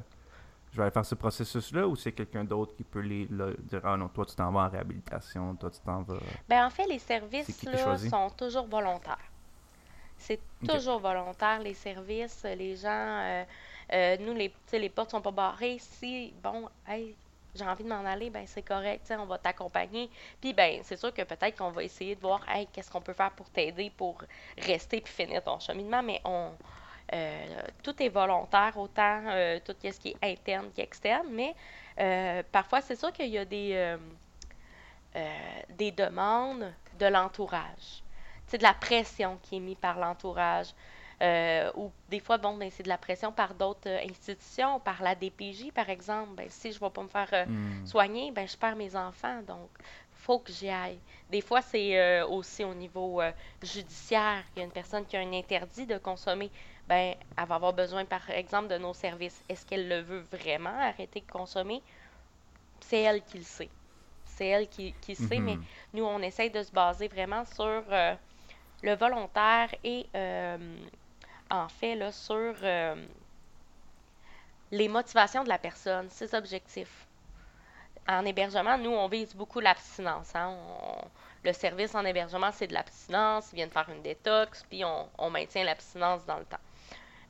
[0.72, 3.98] je vais aller faire ce processus-là ou c'est quelqu'un d'autre qui peut les, dire Ah
[3.98, 6.18] non, toi tu t'en vas en réhabilitation, toi tu t'en vas?
[6.48, 9.18] Ben, en fait, les services là, sont toujours volontaires.
[10.18, 12.90] C'est toujours volontaire, les services, les gens.
[12.90, 13.44] Euh,
[13.94, 15.78] euh, nous, les, les portes sont pas barrées.
[15.80, 17.16] Si, bon, hey,
[17.56, 20.10] j'ai envie de m'en aller, ben c'est correct, on va t'accompagner.
[20.40, 23.14] Puis ben c'est sûr que peut-être qu'on va essayer de voir hey, qu'est-ce qu'on peut
[23.14, 24.22] faire pour t'aider pour
[24.58, 26.52] rester puis finir ton cheminement, mais on,
[27.14, 31.56] euh, tout est volontaire, autant euh, tout ce qui est interne qu'externe, mais
[32.00, 33.98] euh, parfois, c'est sûr qu'il y a des,
[35.70, 38.04] des demandes de l'entourage.
[38.48, 40.68] C'est de la pression qui est mise par l'entourage.
[41.22, 45.04] Euh, ou des fois, bon, ben, c'est de la pression par d'autres euh, institutions, par
[45.04, 46.32] la DPJ, par exemple.
[46.36, 47.86] Ben, si je ne vais pas me faire euh, Hmm.
[47.86, 49.42] soigner, ben, je perds mes enfants.
[49.46, 49.70] Donc,
[50.14, 51.00] faut que j'y aille.
[51.30, 54.44] Des fois, c'est euh, aussi au niveau euh, judiciaire.
[54.56, 56.50] Il y a une personne qui a un interdit de consommer.
[56.90, 59.44] Ben, elle va avoir besoin, par exemple, de nos services.
[59.50, 61.84] Est-ce qu'elle le veut vraiment, arrêter de consommer?
[62.82, 63.72] C'est elle qui le sait.
[64.26, 65.66] C'est elle qui, qui sait, mais Mhm.
[65.94, 68.16] nous, on essaye de se baser vraiment sur euh,
[68.84, 70.78] le volontaire et, euh,
[71.52, 72.96] en fait, là, sur euh,
[74.72, 77.08] les motivations de la personne, ses objectifs.
[78.10, 80.36] En hébergement, nous, on vise beaucoup l'abstinence.
[80.36, 80.50] hein.
[80.50, 81.12] On-
[81.44, 83.52] le service en hébergement, c'est de l'abstinence.
[83.54, 86.60] Ils viennent faire une détox, puis on, on maintient l'abstinence dans le temps.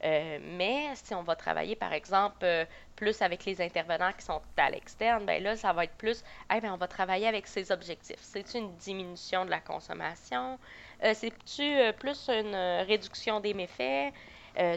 [0.04, 4.42] Euh, mais si on va travailler, par exemple, euh, plus avec les intervenants qui sont
[4.58, 7.72] à l'externe, ben là, ça va être plus, eh ben, on va travailler avec ses
[7.72, 8.20] objectifs.
[8.22, 10.60] C'est-tu une diminution de la consommation?
[11.04, 12.56] Euh, C'est-tu plus une
[12.88, 14.14] réduction des méfaits?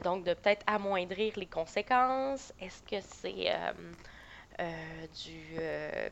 [0.04, 2.52] Donc, de peut-être amoindrir les conséquences?
[2.60, 3.50] Est-ce que c'est
[5.24, 5.58] du,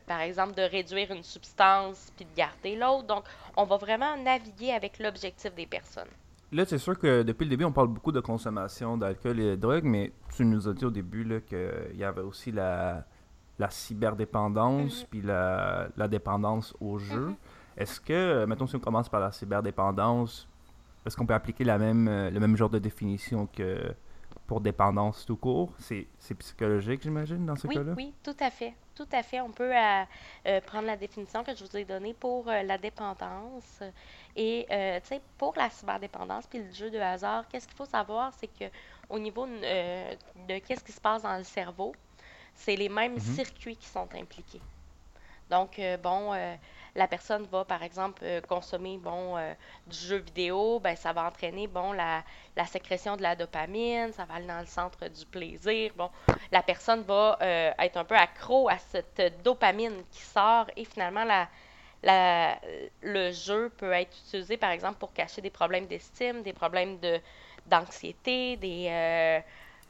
[0.07, 3.07] par exemple, de réduire une substance puis de garder l'autre?
[3.07, 6.11] Donc, on va vraiment naviguer avec l'objectif des personnes.
[6.51, 9.55] Là, c'est sûr que depuis le début, on parle beaucoup de consommation d'alcool et de
[9.55, 13.05] drogue, mais tu nous as dit au début qu'il y avait aussi la,
[13.57, 15.07] la cyberdépendance Mhm.
[15.09, 17.27] puis la, la dépendance au jeu.
[17.27, 17.35] Mhm.
[17.77, 20.47] Est-ce que, mettons, si on commence par la cyberdépendance,
[21.05, 23.93] est-ce qu'on peut appliquer la même, le même genre de définition que
[24.45, 25.71] pour dépendance tout court?
[25.79, 27.93] C'est c'est psychologique, j'imagine, dans ce Oui, cas-là?
[27.95, 28.73] oui, tout à fait.
[28.93, 29.39] Tout à fait.
[29.39, 30.03] On peut euh,
[30.47, 33.81] euh, prendre la définition que je vous ai donnée pour euh, la dépendance.
[34.35, 34.99] Et, euh,
[35.37, 38.65] pour la cyberdépendance puis le jeu de hasard, qu'est-ce qu'il faut savoir, c'est que
[39.09, 41.93] au niveau euh, de qu'est-ce qui se passe dans le cerveau,
[42.55, 43.21] c'est les mêmes Mhm.
[43.21, 44.61] circuits qui sont impliqués.
[45.49, 46.55] Donc, euh, bon, euh,
[46.95, 49.35] la personne va, par exemple, consommer, bon,
[49.87, 52.23] du jeu vidéo, ben, ça va entraîner, bon, la,
[52.55, 56.09] la sécrétion de la dopamine, ça va aller dans le centre du plaisir, bon,
[56.51, 61.47] la personne va être un peu accro à cette dopamine qui sort et finalement, la,
[62.03, 62.59] la,
[63.01, 67.19] le jeu peut être utilisé, par exemple, pour cacher des problèmes d'estime, des problèmes de,
[67.67, 69.39] d'anxiété, des, euh,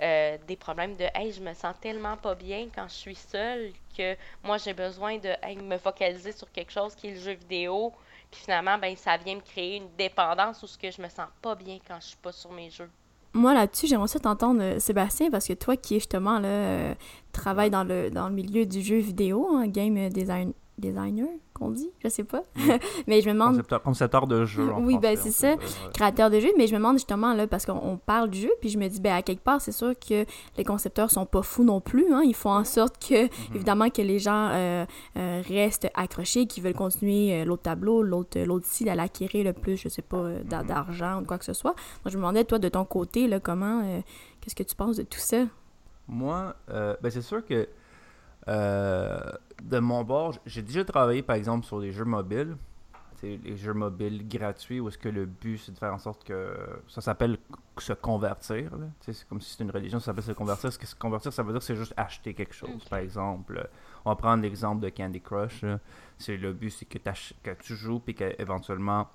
[0.01, 3.71] euh, des problèmes de hey, je me sens tellement pas bien quand je suis seule
[3.95, 7.33] que moi j'ai besoin de hey, me focaliser sur quelque chose qui est le jeu
[7.33, 7.93] vidéo.
[8.31, 11.27] Puis finalement, ben, ça vient me créer une dépendance où ce que je me sens
[11.41, 12.89] pas bien quand je suis pas sur mes jeux.
[13.33, 16.95] Moi, là-dessus, j'aimerais ça t'entendre, euh, Sébastien, parce que toi qui, justement, là, euh,
[17.31, 21.91] travaille dans le, dans le milieu du jeu vidéo, hein, game design, designer, qu'on dit,
[22.03, 22.43] je sais pas.
[23.07, 24.71] mais je me demande, Concepteur, concepteur de jeu.
[24.71, 25.79] en Oui, ben, français, c'est on peut ça.
[25.81, 28.39] dire, créateur de jeu, mais je me demande justement, là, parce qu'on on parle du
[28.39, 30.25] jeu, puis je me dis, ben, à quelque part, c'est sûr que
[30.57, 32.23] les concepteurs sont pas fous non plus, hein.
[32.25, 33.29] Ils font en sorte que, Mhm.
[33.55, 34.85] évidemment, que les gens euh,
[35.17, 39.53] euh, restent accrochés, qu'ils veulent continuer euh, l'autre tableau, l'autre l'autre ci, d'aller acquérir le
[39.53, 41.75] plus, je sais pas, d'a- d'argent ou quoi que ce soit.
[42.03, 43.99] Moi, je me demandais, toi, de ton côté, là, comment, euh,
[44.39, 45.43] qu'est-ce que tu penses de tout ça?
[46.07, 47.67] Moi, ben c'est sûr que
[48.47, 52.57] de mon bord, j'ai déjà travaillé par exemple sur des jeux mobiles.
[53.15, 56.23] C'est les jeux mobiles gratuits où est-ce que le but c'est de faire en sorte
[56.23, 56.55] que
[56.87, 57.37] ça s'appelle
[57.77, 58.71] se convertir.
[59.01, 60.73] C'est comme si c'était une religion, ça s'appelle se convertir.
[60.73, 62.83] Ce que se convertir, ça veut dire que c'est juste acheter quelque chose.
[62.89, 63.63] Par exemple, euh,
[64.05, 65.63] on va prendre l'exemple de Candy Crush.
[66.17, 69.07] C'est le but, c'est que, que tu joues puis qu'éventuellement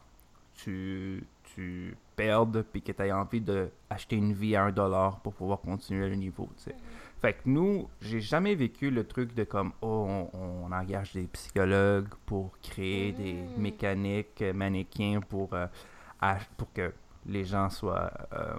[0.54, 5.34] tu, tu perdes puis que tu aies envie d'acheter une vie à un dollar pour
[5.34, 6.48] pouvoir continuer le niveau.
[6.56, 6.74] sais.
[7.20, 10.30] Fait que nous, j'ai jamais vécu le truc de comme, oh, on,
[10.68, 13.60] on engage des psychologues pour créer des Mm.
[13.60, 15.66] mécaniques, euh, mannequins pour, euh,
[16.56, 16.92] pour que
[17.26, 18.54] les gens soient euh,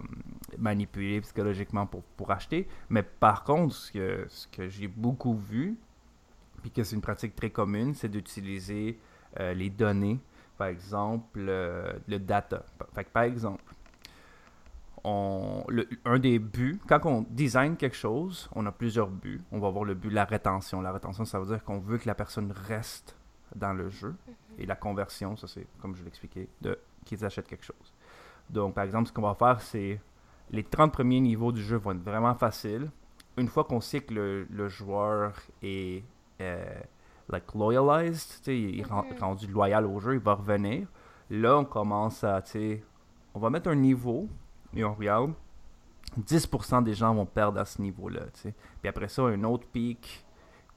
[0.58, 2.68] manipulés psychologiquement pour, pour acheter.
[2.90, 5.78] Mais par contre, ce que, ce que j'ai beaucoup vu,
[6.62, 8.98] puis que c'est une pratique très commune, c'est d'utiliser
[9.40, 10.20] euh, les données,
[10.58, 12.66] par exemple, le data.
[12.96, 13.64] Fait que par exemple,
[15.10, 19.42] on, le- un des buts, quand on design quelque chose, on a plusieurs buts.
[19.52, 20.82] On va avoir le but de la rétention.
[20.82, 23.16] La rétention, ça veut dire qu'on veut que la personne reste
[23.56, 24.16] dans le jeu.
[24.58, 27.94] Et la conversion, ça c'est, comme je l'expliquais, de qu'ils achètent quelque chose.
[28.50, 30.00] Donc, par exemple, ce qu'on va faire, c'est
[30.52, 32.90] les 30 premiers niveaux du jeu vont être vraiment faciles.
[33.38, 36.04] Une fois qu'on sait que le, le joueur est
[36.42, 36.66] euh,
[37.30, 39.20] like loyalized, il est Mhm.
[39.20, 40.88] rendu loyal au jeu, il va revenir.
[41.30, 42.84] Là, on commence à, tu sais,
[43.34, 44.28] on va mettre un niveau
[44.78, 45.34] et on regarde.
[46.18, 48.22] 10% des gens vont perdre à ce niveau-là.
[48.42, 50.26] Puis après ça, un autre pic,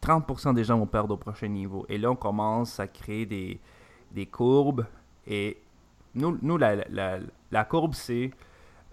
[0.02, 1.86] 30% des gens vont perdre au prochain niveau.
[1.88, 4.86] Et là, on commence à créer des, courbes.
[5.26, 5.62] Et
[6.14, 6.76] nous, la,
[7.50, 8.32] la, courbe, c'est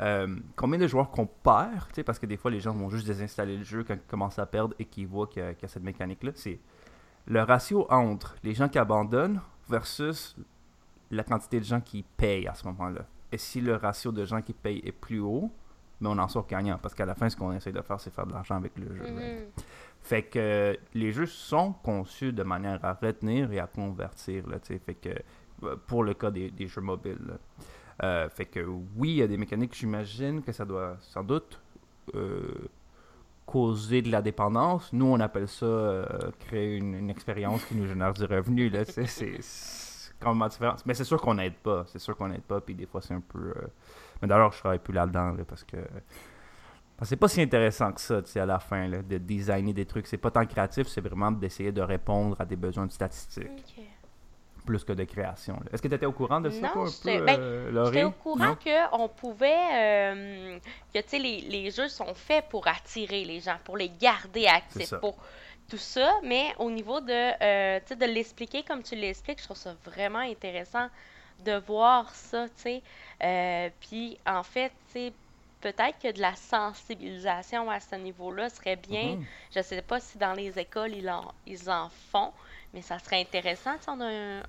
[0.02, 3.58] euh, combien de joueurs qu'on perd, parce que des fois, les gens vont juste désinstaller
[3.58, 5.66] le jeu quand ils commencent à perdre et qu'ils voient qu'il y a, qu'il y
[5.66, 6.32] a cette mécanique-là.
[6.36, 6.60] C'est
[7.26, 10.36] le ratio entre les gens qui abandonnent versus
[11.10, 13.06] la quantité de gens qui payent à ce moment-là.
[13.32, 15.52] Et si le ratio de gens qui payent est plus haut,
[16.00, 16.78] mais on en sort gagnant.
[16.82, 18.96] Parce qu'à la fin, ce qu'on essaie de faire, c'est faire de l'argent avec le
[18.96, 19.12] jeu.
[19.12, 19.46] Mhm.
[20.02, 24.48] Fait que les jeux sont conçus de manière à retenir et à convertir.
[24.48, 25.10] Là, fait que
[25.64, 27.38] euh, pour le cas des, des jeux mobiles.
[28.04, 31.60] Euh, fait que oui, il y a des mécaniques, j'imagine que ça doit sans doute
[32.14, 32.70] euh,
[33.48, 34.94] causer de la dépendance.
[34.94, 36.06] Nous, on appelle ça euh,
[36.42, 38.70] créer une, une expérience qui nous génère du revenu.
[38.70, 38.86] Là.
[38.86, 39.08] C'est
[40.20, 40.76] complètement différent.
[40.86, 41.84] Mais c'est sûr qu'on n'aide pas.
[41.88, 42.60] C'est sûr qu'on n'aide pas.
[42.62, 43.54] Puis des fois, c'est un peu.
[43.56, 43.68] euh,
[44.22, 45.78] Mais d'ailleurs, je travaille plus là-dedans là, parce que.
[47.04, 49.86] c'est pas si intéressant que ça, tu sais, à la fin, là, de designer des
[49.86, 50.08] trucs.
[50.08, 53.80] C'est pas tant créatif, c'est vraiment d'essayer de répondre à des besoins de statistiques,
[54.66, 55.60] plus que de création.
[55.72, 57.86] Est-ce que tu étais au courant de ça, Non, toi, un peu, ben, euh?
[57.86, 59.56] J'étais au courant qu'on pouvait.
[59.74, 60.60] euh,
[60.94, 64.42] que, tu sais, les, les jeux sont faits pour attirer les gens, pour les garder
[64.42, 65.16] C'est actifs, pour
[65.68, 66.14] tout ça.
[66.24, 67.12] Mais au niveau de,
[67.44, 70.88] euh, de l'expliquer comme tu l'expliques, je trouve ça vraiment intéressant
[71.40, 72.84] de voir ça, tu sais.
[73.24, 75.14] Euh, puis, en fait, tu sais,
[75.62, 79.16] peut-être que de la sensibilisation à ce niveau-là serait bien.
[79.18, 79.26] Mhm.
[79.56, 82.34] Je sais pas si dans les écoles, ils en, ils en font,
[82.74, 83.78] mais ça serait intéressant.
[83.78, 84.44] Tu sais, on a un,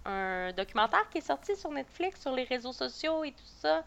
[0.49, 3.85] un documentaire qui est sorti sur Netflix, sur les réseaux sociaux et tout ça.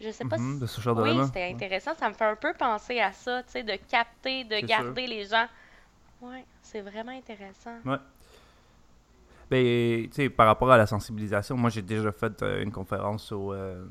[0.00, 0.60] Je sais pas Mhm, si...
[0.60, 0.66] de
[1.02, 1.94] Oui, c'était intéressant.
[1.94, 5.26] Ça me fait un peu penser à ça, tu sais, de capter, de garder les
[5.26, 5.46] gens.
[6.24, 7.76] Ouais, c'est vraiment intéressant.
[7.84, 7.96] Ouais.
[9.50, 13.30] Ben, tu sais, par rapport à la sensibilisation, moi j'ai déjà fait euh, une conférence
[13.30, 13.84] au euh,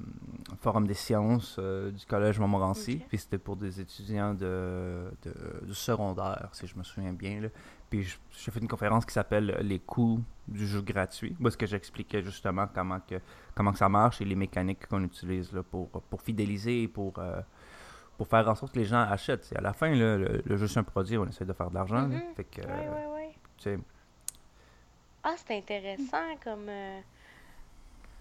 [0.62, 3.02] Forum des sciences euh, du Collège Montmorency.
[3.08, 7.40] Puis c'était pour des étudiants de, de- secondaire, si je me souviens bien.
[7.42, 7.48] Là.
[7.88, 11.36] Puis j'ai fait une conférence qui s'appelle Les coûts du jeu gratuit.
[11.42, 13.16] Parce que j'expliquais justement comment, que,
[13.54, 17.14] comment que ça marche et les mécaniques qu'on utilise là, pour, pour fidéliser et pour,
[18.18, 19.42] pour faire en sorte que les gens achètent.
[19.42, 21.54] Tu sais, à la fin, là, le, le jeu c'est un produit, on essaie de
[21.54, 21.96] faire de l'argent.
[21.96, 22.08] là.
[22.08, 22.22] Mhm.
[22.36, 23.32] Fait que, Ouais, euh, ouais,
[23.68, 23.80] ouais.
[25.24, 26.68] Ah, c'est intéressant comme.
[26.68, 27.00] euh,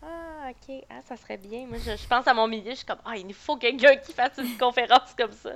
[0.02, 0.84] Ah, ok.
[0.90, 1.66] Ah, ça serait bien.
[1.66, 4.12] Moi, je, je pense à mon milieu, je suis comme, ah, il faut quelqu'un qui
[4.12, 5.52] fasse une conférence comme ça.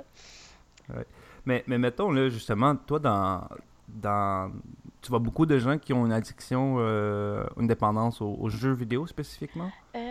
[1.45, 3.47] Mais, mais mettons, là, justement, toi, dans,
[3.87, 4.51] dans.
[5.01, 8.73] Tu vois beaucoup de gens qui ont une addiction, euh, une dépendance aux, aux jeux
[8.73, 10.06] vidéo spécifiquement, Euh,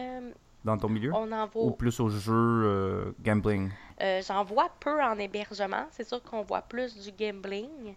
[0.67, 1.13] dans ton milieu?
[1.15, 1.77] On en Ou voit.
[1.79, 2.33] plus aux jeux
[2.67, 3.71] euh, gambling?
[4.03, 5.87] Euh, J'en vois peu en hébergement.
[5.93, 7.95] C'est sûr qu'on voit plus du gambling.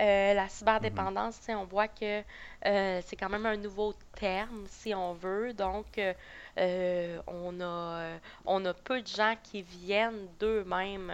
[0.00, 2.22] Euh, la cyberdépendance, on voit que
[2.62, 5.52] c'est quand même un nouveau terme, si on veut.
[5.54, 5.98] Donc,
[6.58, 11.12] on a, on a peu de gens qui viennent d'eux-mêmes.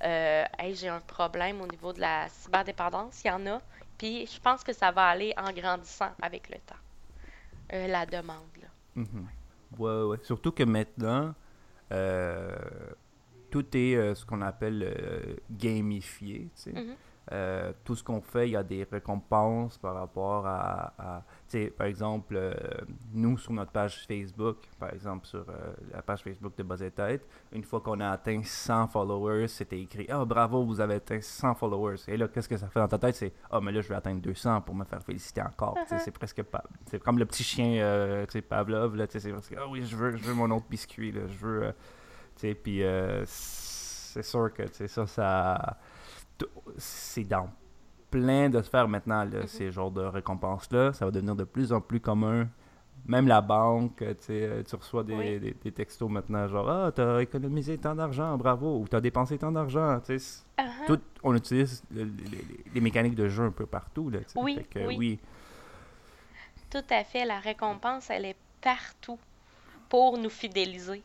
[0.00, 3.22] Hey, j'ai un problème au niveau de la cyberdépendance.
[3.24, 3.60] Il y en a.
[3.98, 6.82] Puis, je pense que ça va aller en grandissant avec le temps.
[7.70, 8.68] La demande, là.
[8.96, 9.28] Mhm.
[9.78, 10.18] Ouais, ouais.
[10.22, 11.34] Surtout que maintenant,
[11.92, 12.56] euh,
[13.50, 16.48] tout est euh, ce qu'on appelle euh, gamifié.
[16.54, 16.74] sais.
[17.32, 21.22] Euh, tout ce qu'on fait, il y a des récompenses par rapport à, à-
[21.76, 22.54] par exemple, euh,
[23.12, 26.90] nous sur notre page Facebook, par exemple sur euh, la page Facebook de Buzz et
[26.92, 31.20] Tête, une fois qu'on a atteint 100 followers, c'était écrit Ah bravo, vous avez atteint
[31.20, 31.96] 100 followers.
[32.06, 33.16] Et là, qu'est-ce que ça fait dans ta tête?
[33.16, 35.76] C'est Ah, mais là, je vais atteindre 200 pour me faire féliciter encore.
[36.04, 36.62] C'est presque pas.
[36.88, 40.12] C'est comme le petit chien, tu sais, Pavlov, là, c'est presque Ah oui, je veux,
[40.16, 41.72] je veux mon autre biscuit, là, je veux.
[42.36, 42.82] tu sais, puis
[43.26, 45.76] c'est sûr que, tu sais, ça, ça
[46.76, 47.48] c'est dans
[48.10, 49.46] plein de sphères maintenant, là, Mhm.
[49.46, 50.92] ces genres de récompenses-là.
[50.92, 52.48] Ça va devenir de plus en plus commun.
[53.04, 55.38] Même la banque, tu euh, reçois des, Oui.
[55.38, 59.52] des- des textos maintenant, genre Ah, t'as économisé tant d'argent, bravo, ou t'as dépensé tant
[59.52, 59.98] d'argent.
[59.98, 60.32] Uh-huh.
[60.86, 62.44] Tout, on utilise le- le- les,
[62.74, 64.10] les mécaniques de jeu un peu partout.
[64.10, 64.38] Là, tu sais.
[64.40, 64.96] Oui, Fait que, oui.
[64.98, 65.18] oui.
[66.70, 67.24] Tout à fait.
[67.24, 69.18] La récompense, elle est partout
[69.88, 71.02] pour nous fidéliser.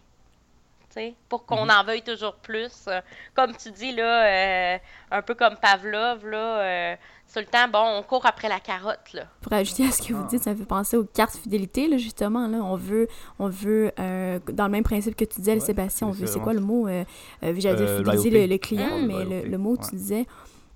[1.29, 1.71] Pour qu'on Mhm.
[1.71, 2.85] en veuille toujours plus.
[2.87, 3.01] Euh,
[3.33, 4.77] comme tu dis, là, euh,
[5.11, 6.95] un peu comme Pavlov, là, euh,
[7.33, 9.23] tout le temps, bon, on court après la carotte, là.
[9.41, 10.29] Pour ajouter à ce que vous Ah.
[10.29, 12.47] dites, ça me fait penser aux cartes fidélité, là, justement.
[12.47, 13.07] Là, on veut,
[13.39, 16.27] on veut euh, dans le même principe que tu disais, Ouais, Sébastien, on c'est- veut,
[16.27, 17.03] c'est quoi le mot euh,
[17.43, 19.05] euh, J'allais dire Euh, fidéliser le, le client, Mm.
[19.07, 19.85] mais le mot, ouais.
[19.89, 20.25] tu disais.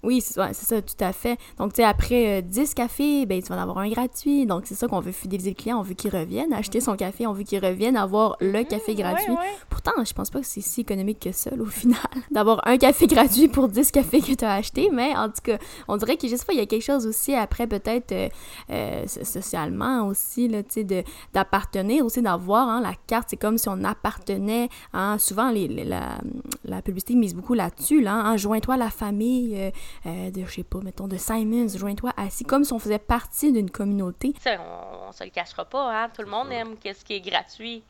[0.05, 1.37] Oui, c'est ouais, ça, tout à fait.
[1.57, 4.45] Donc, tu sais, après euh, 10 cafés, ben, tu vas en avoir un gratuit.
[4.45, 5.79] Donc, c'est ça qu'on veut fidéliser le client.
[5.79, 8.97] On veut qu'il revienne, acheter son café, on veut qu'il revienne avoir le café Mmh,
[8.97, 9.31] gratuit.
[9.31, 9.53] ouais, ouais.
[9.69, 11.99] Pourtant, je pense pas que c'est si économique que ça, là, au final,
[12.31, 15.57] d'avoir un café gratuit pour 10 cafés que tu as acheté, mais en tout cas,
[15.87, 18.29] on dirait que, je sais pas, il y a quelque chose aussi après, peut-être, euh,
[18.69, 23.57] euh, so- socialement aussi, là, tu sais, d'appartenir aussi, d'avoir, hein, la carte, c'est comme
[23.57, 26.19] si on appartenait, hein, souvent, les, les- la,
[26.63, 29.71] la publicité mise beaucoup là-dessus, là, hein, joins-toi à la famille
[30.05, 33.52] euh, de, je sais pas, mettons, de Simons, joins-toi assis, comme si on faisait partie
[33.52, 34.33] d'une communauté.
[34.41, 36.10] Sais, on, on se le cachera pas, hein.
[36.10, 37.83] Tout le monde aime qu'est-ce qui est gratuit.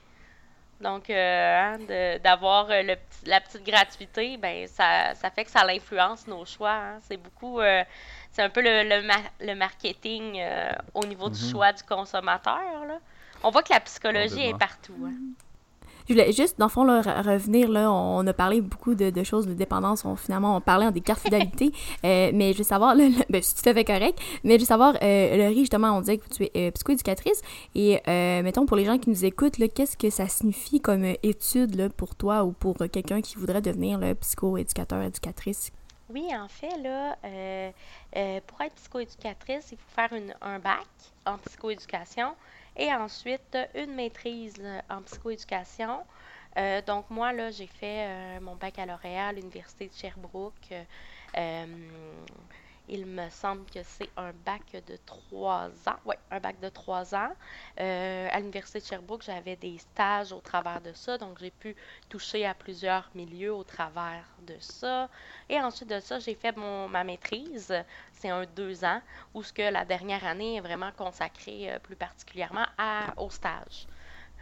[0.82, 2.82] Donc, euh, hein, d'avoir euh,
[3.26, 6.74] la petite gratuité, ben ça, ça fait que ça influence nos choix.
[6.74, 7.00] hein.
[7.08, 7.82] C'est beaucoup, euh,
[8.34, 11.50] c'est un peu le, le, ma- le marketing euh, au niveau du Mhm.
[11.50, 12.60] choix du consommateur.
[12.88, 13.00] Là.
[13.44, 14.98] On voit que la psychologie est partout.
[15.06, 15.14] hein.
[16.08, 19.48] Je voulais juste, dans le fond, là, revenir, là, on a parlé beaucoup de, choses
[19.48, 21.72] de dépendance, on, finalement, on parlait en des cartes fidélité,
[22.06, 24.66] euh, mais je veux savoir, là, ben, c'est tout à fait correct, mais je veux
[24.66, 27.42] savoir, euh, Laurie, justement, on disait que tu es euh, psychoéducatrice,
[27.74, 31.76] et euh, mettons, pour les gens qui nous écoutent, qu'est-ce que ça signifie comme étude
[31.76, 35.72] là, pour toi ou pour quelqu'un qui voudrait devenir psychoéducateur, éducatrice?
[36.10, 37.18] Oui, en fait, là,
[38.46, 40.86] pour être psychoéducatrice, il faut faire une, un bac
[41.26, 42.36] en psychoéducation
[42.76, 46.04] et ensuite une maîtrise en psychoéducation.
[46.58, 50.74] Euh, donc moi, là, j'ai fait euh, mon baccalauréat à l'Université de Sherbrooke.
[51.38, 51.66] Euh,
[52.88, 56.00] il me semble que c'est un bac de trois ans.
[56.06, 57.32] Oui, un bac de trois ans.
[57.80, 61.76] Euh, à l'Université de Sherbrooke, j'avais des stages au travers de ça, donc j'ai pu
[62.10, 65.10] toucher à plusieurs milieux au travers de ça.
[65.50, 67.74] Et ensuite de ça, j'ai fait mon, ma maîtrise.
[68.12, 69.02] C'est un deux ans,
[69.34, 73.88] où ce que la dernière année est vraiment consacrée euh, plus particulièrement à, au stage.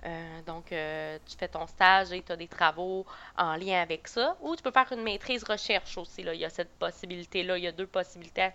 [0.05, 3.05] Euh, donc, euh, tu fais ton stage et tu as des travaux
[3.37, 4.35] en lien avec ça.
[4.41, 6.23] Ou tu peux faire une maîtrise recherche aussi.
[6.23, 6.33] Là.
[6.33, 7.57] Il y a cette possibilité-là.
[7.57, 8.49] Il y a deux possibilités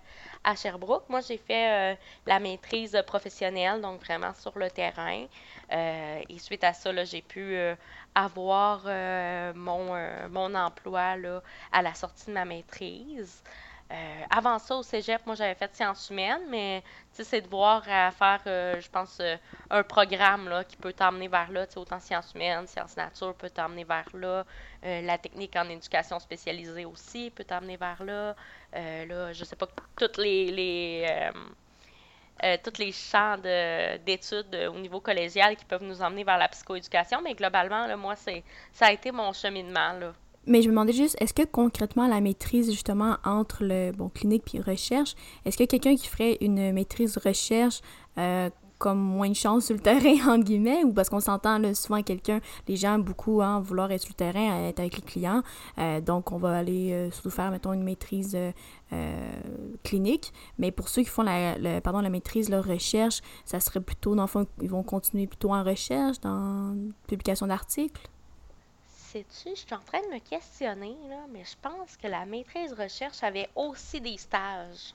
[0.45, 1.09] à Sherbrooke.
[1.09, 1.97] Moi, j'ai fait euh,
[2.27, 5.27] la maîtrise professionnelle, donc vraiment sur le terrain.
[5.71, 7.57] et suite à ça, j'ai pu
[8.15, 8.85] avoir
[9.55, 11.17] mon, emploi
[11.73, 13.43] à la sortie de ma maîtrise.
[13.91, 16.83] Euh, avant ça, au cégep, moi, j'avais fait sciences humaines, mais
[17.13, 19.37] c'est de voir à faire, euh, je pense, euh,
[19.71, 21.65] un programme là, qui peut t'emmener vers là.
[21.77, 24.45] Autant sciences humaines, sciences nature peut t'emmener vers là.
[24.83, 28.35] la technique en éducation spécialisée aussi peut t'emmener vers là.
[28.75, 29.67] là, je sais pas,
[29.97, 31.31] toutes les
[32.63, 37.35] tous les champs d'études au niveau collégial qui peuvent nous emmener vers la psychoéducation, mais
[37.35, 39.93] globalement, là, moi, c'est ça a été mon cheminement.
[39.95, 40.13] Là.
[40.49, 44.45] Mais je me demandais juste, est-ce que concrètement la maîtrise justement entre le bon clinique
[44.47, 47.83] puis recherche, est-ce que quelqu'un qui ferait une maîtrise recherche
[48.17, 52.03] euh, comme moins de chance sur le terrain, entre guillemets, ou parce qu'on s'entend souvent
[52.03, 55.43] quelqu'un, les gens beaucoup hein, vouloir être sur le terrain, être avec les clients,
[55.79, 58.37] euh, donc on va aller euh, surtout faire, mettons, une maîtrise
[59.85, 64.15] clinique, mais pour ceux qui font la, pardon, la maîtrise, leur recherche, ça serait plutôt,
[64.15, 66.75] dans le fond, ils vont continuer plutôt en recherche, dans
[67.07, 68.09] publication d'articles?
[69.09, 72.73] Sais-tu, je suis en train de me questionner, là, mais je pense que la maîtrise
[72.73, 74.95] recherche avait aussi des stages.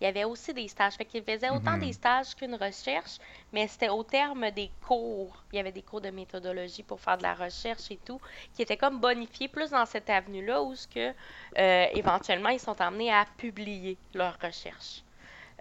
[0.00, 0.94] Il y avait aussi des stages.
[0.94, 1.80] Fait qu'il faisait autant mhm.
[1.80, 3.18] des stages qu'une recherche,
[3.52, 5.42] mais c'était au terme des cours.
[5.52, 8.20] Il y avait des cours de méthodologie pour faire de la recherche et tout,
[8.54, 11.12] qui étaient comme bonifiés plus dans cette avenue-là où ce que
[11.58, 15.02] euh, éventuellement ils sont amenés à publier leurs recherches.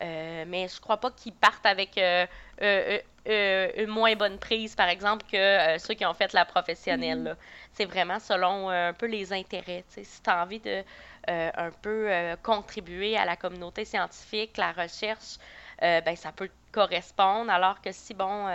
[0.04, 2.28] Euh, mais je crois pas qu'ils partent avec euh,
[3.28, 7.24] euh, une moins bonne prise, par exemple, que ceux qui ont fait la professionnelle.
[7.24, 7.72] Mm-hmm.
[7.74, 9.84] C'est vraiment selon un peu les intérêts.
[9.90, 10.84] Si tu as envie de
[11.30, 12.10] un peu
[12.42, 15.38] contribuer à la communauté scientifique, la recherche,
[15.82, 18.48] ben ça peut correspondre, alors que si, bon,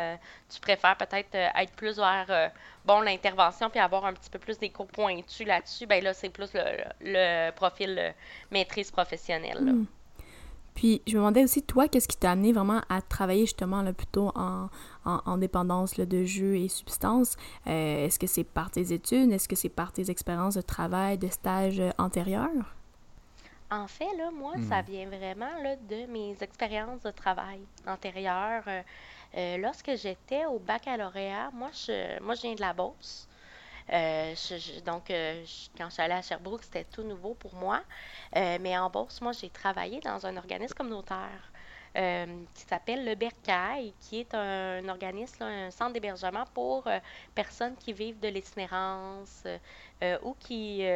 [0.49, 2.51] tu préfères peut-être être plus vers,
[2.87, 6.31] bon, l'intervention, puis avoir un petit peu plus des cours pointus là-dessus, ben là, c'est
[6.31, 8.15] plus le, profil
[8.51, 9.61] maîtrise professionnelle.
[9.61, 9.87] Mm.
[10.75, 13.93] Puis je me demandais aussi, toi, qu'est-ce qui t'a amené vraiment à travailler justement là,
[13.93, 14.69] plutôt en,
[15.05, 17.37] en, dépendance de jeux et substances?
[17.67, 19.31] Euh, est-ce que c'est par tes études?
[19.33, 22.75] Est-ce que c'est par tes expériences de travail, de stage euh, antérieurs?
[23.71, 24.87] En fait, là, moi, ça hmm.
[24.87, 28.65] vient vraiment là, de mes expériences de travail antérieures.
[29.35, 33.29] Euh, lorsque j'étais au baccalauréat, moi, je, moi, je viens de la Beauce.
[33.93, 34.35] Euh,
[34.87, 35.45] donc, euh,
[35.77, 37.83] quand je suis allée à Sherbrooke, c'était tout nouveau pour moi.
[38.37, 41.53] Euh, mais en bourse, moi, j'ai travaillé dans un organisme communautaire.
[42.55, 46.89] qui s'appelle le Bercail, qui est un, organisme, un centre d'hébergement pour
[47.35, 49.45] personnes qui vivent de l'itinérance
[50.23, 50.87] ou qui,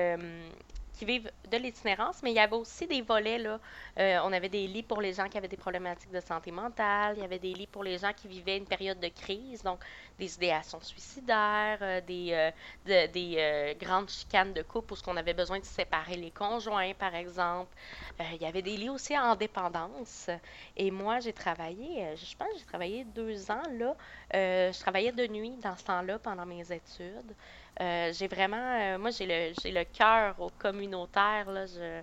[0.96, 3.38] qui vivent de l'itinérance, mais il y avait aussi des volets.
[3.38, 3.60] Là.
[3.98, 7.14] Euh, on avait des lits pour les gens qui avaient des problématiques de santé mentale,
[7.16, 9.80] il y avait des lits pour les gens qui vivaient une période de crise, donc
[10.18, 12.50] des idéations suicidaires, euh, des,
[12.88, 17.14] euh, des grandes chicanes de couple où on avait besoin de séparer les conjoints, par
[17.14, 17.76] exemple.
[18.18, 20.30] il y avait des lits aussi en dépendance.
[20.76, 23.94] Et moi, j'ai travaillé, je pense j'ai travaillé deux ans là.
[24.32, 27.34] je travaillais de nuit dans ce temps-là pendant mes études.
[27.80, 31.50] Euh, j'ai vraiment, euh, moi, j'ai le, j'ai le cœur au communautaire.
[31.50, 32.02] Là, je,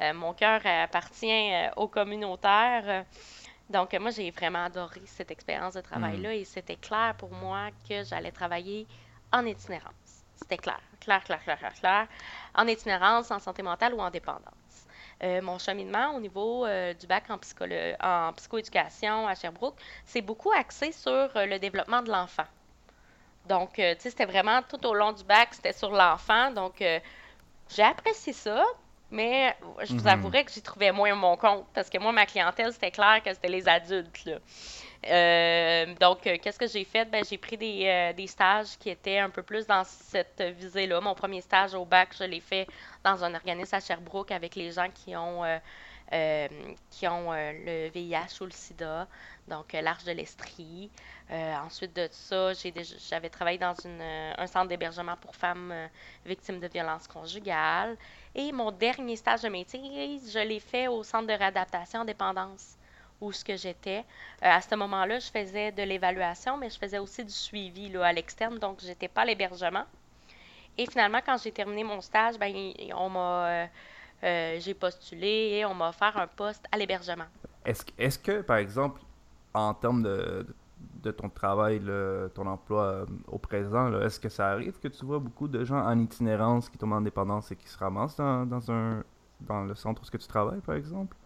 [0.00, 3.04] euh, mon cœur appartient au communautaire.
[3.70, 6.32] Donc, moi, j'ai vraiment adoré cette expérience de travail-là mm.
[6.32, 8.86] et c'était clair pour moi que j'allais travailler
[9.32, 10.24] en itinérance.
[10.36, 12.08] C'était clair, clair, clair, clair, clair, clair.
[12.54, 14.86] En itinérance, en santé mentale ou en dépendance.
[15.22, 16.66] mon cheminement au niveau
[17.00, 22.10] du bac en, psycholo- en psychoéducation à Sherbrooke, c'est beaucoup axé sur le développement de
[22.10, 22.46] l'enfant.
[23.44, 26.50] Donc, euh, tu sais, c'était vraiment tout au long du bac, c'était sur l'enfant.
[26.50, 26.98] Donc, euh,
[27.68, 28.64] j'ai apprécié ça,
[29.10, 30.08] mais je vous Mhm.
[30.08, 33.32] avouerai que j'y trouvais moins mon compte parce que moi, ma clientèle, c'était clair que
[33.32, 34.24] c'était les adultes.
[34.26, 34.38] là.
[35.08, 37.04] Euh, donc, euh, qu'est-ce que j'ai fait?
[37.06, 41.00] Ben, j'ai pris des, euh, des stages qui étaient un peu plus dans cette visée-là.
[41.00, 42.68] Mon premier stage au bac, je l'ai fait
[43.04, 45.58] dans un organisme à Sherbrooke avec les gens qui ont, euh,
[46.12, 46.48] euh,
[46.90, 49.08] qui ont euh, le VIH ou le sida,
[49.48, 50.90] donc euh, l'Arche de l'Estrie.
[51.30, 52.52] Euh, ensuite de ça,
[53.08, 55.72] j'avais travaillé dans une, euh, un centre d'hébergement pour femmes
[56.24, 57.96] victimes de violences conjugales.
[58.34, 62.76] Et mon dernier stage de maîtrise, je l'ai fait au centre de réadaptation en dépendance
[63.20, 64.04] où ce que j'étais.
[64.42, 68.12] À ce moment-là, je faisais de l'évaluation, mais je faisais aussi du suivi là, à
[68.12, 69.84] l'externe, donc j'étais pas à l'hébergement.
[70.76, 72.52] Et finalement, quand j'ai terminé mon stage, ben,
[72.96, 73.68] on m'a,
[74.20, 77.26] j'ai postulé et on m'a offert un poste à l'hébergement.
[77.64, 79.00] Est-ce, est-ce que, par exemple,
[79.54, 80.46] en termes de,
[81.02, 81.80] de ton travail,
[82.34, 85.78] ton emploi euh, au présent, est-ce que ça arrive que tu vois beaucoup de gens
[85.78, 89.04] en itinérance qui tombent en dépendance et qui se ramassent dans, dans un,
[89.40, 91.16] dans le centre où tu travailles, par exemple?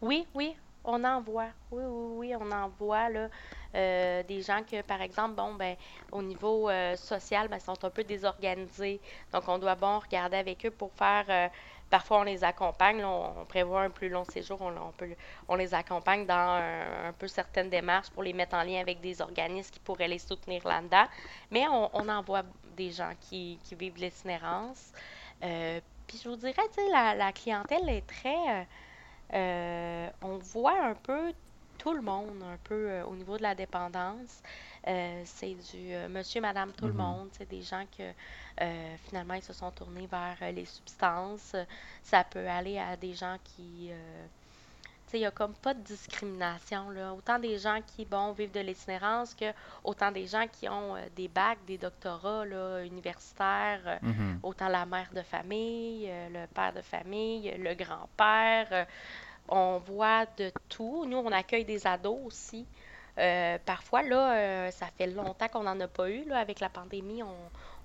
[0.00, 1.48] Oui, oui, on en voit.
[1.70, 3.28] Oui, oui, oui, on en voit là,
[3.74, 5.76] euh, des gens que, par exemple, bon, ben,
[6.12, 9.00] au niveau euh, social, ben, sont un peu désorganisés.
[9.32, 11.50] Donc, on doit bon regarder avec eux pour faire.
[11.90, 13.04] Parfois, on les accompagne.
[13.04, 14.60] on, prévoit un plus long séjour.
[15.48, 19.20] On, les accompagne dans un, peu certaines démarches pour les mettre en lien avec des
[19.20, 21.04] organismes qui pourraient les soutenir là-dedans.
[21.50, 22.42] Mais on, on en voit
[22.76, 24.92] des gens qui, qui vivent l'itinérance.
[25.42, 28.48] Euh, puis, je vous dirais, la, la clientèle est très.
[28.48, 28.64] euh,
[29.34, 31.32] euh, on voit un peu
[31.76, 34.42] tout le monde, un peu au niveau de la dépendance.
[34.88, 36.98] Euh, c'est du euh, monsieur, madame, tout le Mhm.
[36.98, 37.28] monde.
[37.32, 38.04] C'est des gens que
[38.62, 41.54] euh, finalement ils se sont tournés vers euh, les substances.
[42.02, 43.90] Ça peut aller à des gens qui.
[45.06, 47.14] tu sais, il n'y a comme pas de discrimination, là.
[47.14, 49.46] Autant des gens qui, bon, vivent de l'itinérance que
[49.84, 53.98] autant des gens qui ont des bacs, des doctorats, là, universitaires.
[54.02, 54.40] Mhm.
[54.42, 58.86] Autant la mère de famille, le père de famille, le grand-père.
[59.48, 61.04] on voit de tout.
[61.06, 62.66] Nous, on accueille des ados aussi.
[63.18, 66.24] Euh, parfois, là, euh, ça fait longtemps qu'on n'en a pas eu.
[66.24, 67.34] Là, avec la pandémie, on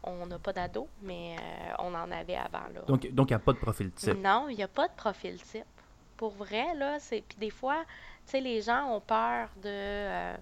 [0.05, 2.67] on n'a pas d'ados, mais euh, on en avait avant.
[2.75, 2.81] Là.
[2.87, 4.17] Donc, donc il n'y a pas de profil type?
[4.21, 5.63] Non, il n'y a pas de profil type.
[6.17, 7.21] Pour vrai, là, c'est.
[7.21, 7.85] Puis des fois,
[8.25, 10.33] tu sais, les gens ont peur de,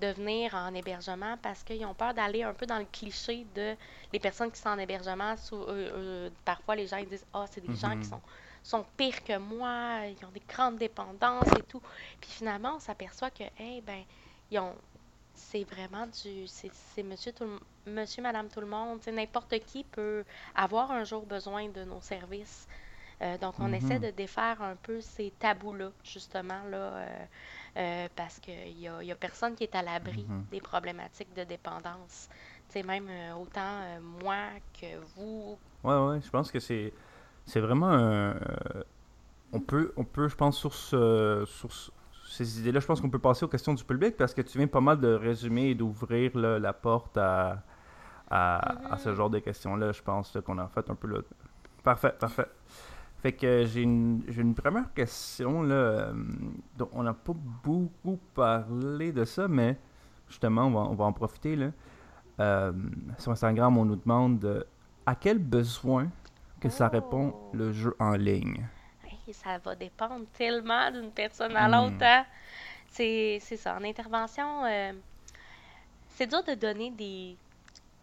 [0.00, 3.74] de venir en hébergement parce qu'ils ont peur d'aller un peu dans le cliché de
[4.14, 5.36] les personnes qui sont en hébergement.
[5.36, 8.00] sous- euh, euh, parfois, les gens ils disent Ah, c'est des gens Mhm.
[8.00, 8.20] qui sont,
[8.62, 11.80] sont pires que moi, ils ont des grandes dépendances et tout.
[12.20, 14.04] Puis finalement, on s'aperçoit que, eh ben,
[14.50, 14.76] ils ont.
[15.34, 16.46] C'est vraiment du.
[16.48, 17.60] C'est c'est monsieur, tout le-
[17.92, 19.00] monsieur, madame, tout le monde.
[19.08, 22.66] N'importe qui peut avoir un jour besoin de nos services.
[23.22, 24.00] Euh, donc, on essaie Mhm.
[24.00, 27.26] de défaire un peu ces tabous-là, justement, là, euh,
[27.76, 30.46] euh, parce qu'il y a, y a personne qui est à l'abri Mhm.
[30.50, 32.28] des problématiques de dépendance.
[32.68, 34.48] Sais, même euh, autant euh, moi
[34.78, 35.58] que vous.
[35.82, 36.92] Ouais, ouais, je pense que c'est
[37.50, 38.82] c'est vraiment un, euh,
[39.52, 41.90] on peut on peut je pense sur ce sur ce-
[42.26, 44.68] ces idées-là, je pense qu'on peut passer aux questions du public parce que tu viens
[44.68, 47.62] pas mal de résumer et d'ouvrir la porte à,
[48.30, 49.14] à, à ce Mhm.
[49.16, 51.18] genre de questions-là, je pense qu'on a fait un peu là.
[51.82, 52.46] Parfait, parfait.
[53.22, 56.12] Fait que j'ai une, j'ai une première question là, euh,
[56.78, 57.34] dont on n'a pas
[57.64, 59.76] beaucoup parlé de ça, mais
[60.28, 61.70] justement on va, on va en profiter là.
[62.38, 62.72] Euh,
[63.18, 64.62] sur Instagram, on nous demande euh,
[65.04, 66.08] à quel besoin
[66.60, 67.50] que ça répond Oh.
[67.54, 68.66] le jeu en ligne.
[69.32, 71.72] Ça va dépendre tellement d'une personne à Hmm.
[71.72, 72.02] l'autre.
[72.04, 72.26] hein.
[72.88, 73.76] C'est ça.
[73.76, 74.92] En intervention, euh,
[76.08, 77.36] c'est dur de donner des,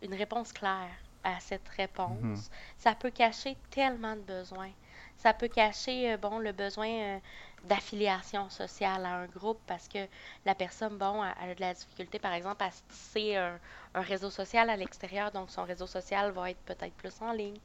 [0.01, 0.89] une réponse claire
[1.23, 2.21] à cette réponse.
[2.21, 2.37] Mhm.
[2.77, 4.71] Ça peut cacher tellement de besoins.
[5.17, 7.19] Ça peut cacher, euh, bon, le besoin euh,
[7.63, 10.07] d'affiliation sociale à un groupe parce que
[10.45, 13.59] la personne, bon, a, a de la difficulté, par exemple, à se tisser un,
[13.95, 17.59] un réseau social à l'extérieur, donc son réseau social va être peut-être plus en ligne.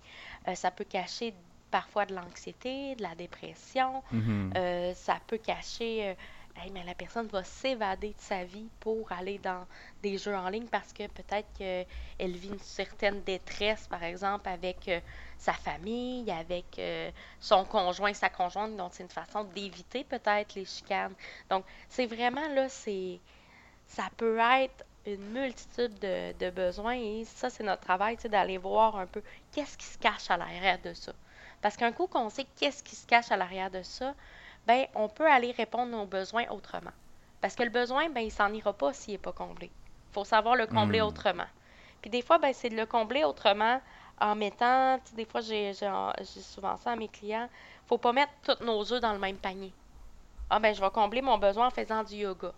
[0.49, 1.35] Euh, ça peut cacher
[1.71, 4.03] parfois de l'anxiété, de la dépression.
[4.13, 4.53] Mhm.
[4.57, 6.17] Euh, ça peut cacher,
[6.55, 9.67] Hey, mais la personne va s'évader de sa vie pour aller dans
[10.03, 14.87] des jeux en ligne parce que peut-être qu'elle vit une certaine détresse, par exemple, avec
[14.89, 15.01] euh,
[15.39, 20.67] sa famille, avec euh, son conjoint, sa conjointe, donc c'est une façon d'éviter peut-être les
[20.67, 21.15] chicanes.
[21.49, 23.19] Donc, c'est vraiment là, c'est
[23.87, 29.07] ça peut être une multitude de, besoins et ça, c'est notre travail, d'aller voir un
[29.07, 29.23] peu
[29.53, 31.13] qu'est-ce qui se cache à l'arrière de ça.
[31.61, 34.15] Parce qu'un coup qu'on sait qu'est-ce qui se cache à l'arrière de ça,
[34.67, 36.93] ben on peut aller répondre aux besoins autrement.
[37.41, 39.67] Parce que le besoin, ben il s'en ira pas s'il n'est pas comblé.
[40.11, 41.07] Il faut savoir le combler Hmm.
[41.07, 41.47] autrement.
[42.01, 43.81] Puis des fois, ben c'est de le combler autrement
[44.21, 45.73] en mettant, des fois j'ai
[46.27, 47.49] souvent ça à mes clients,
[47.87, 49.75] faut pas mettre tous nos œufs dans le même panier.
[50.51, 52.53] Ah ben je vais combler mon besoin en faisant du yoga.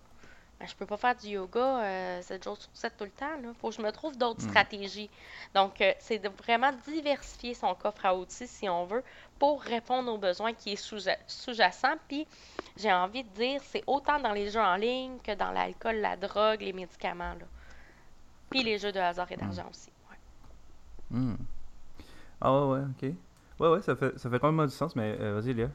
[0.60, 3.36] ben, je peux pas faire du yoga 7 jours sur 7 tout le temps.
[3.42, 4.42] Il faut que je me trouve d'autres Mm.
[4.42, 5.10] stratégies.
[5.54, 9.04] Donc, euh, c'est de vraiment diversifier son coffre à outils, si on veut,
[9.38, 11.96] pour répondre aux besoins qui est sous- sous-jacent.
[12.08, 12.26] Puis,
[12.76, 16.16] j'ai envie de dire, c'est autant dans les jeux en ligne que dans l'alcool, la
[16.16, 17.34] drogue, les médicaments.
[17.34, 17.46] Là.
[18.50, 19.90] Puis les jeux de hasard et d'argent aussi.
[20.10, 21.18] ouais.
[21.18, 21.36] Hmm.
[22.40, 23.14] Ah ouais, ouais, ok.
[23.60, 25.68] Ouais, ouais, ça fait, ça fait quand même du sens, mais euh, vas-y, Léa.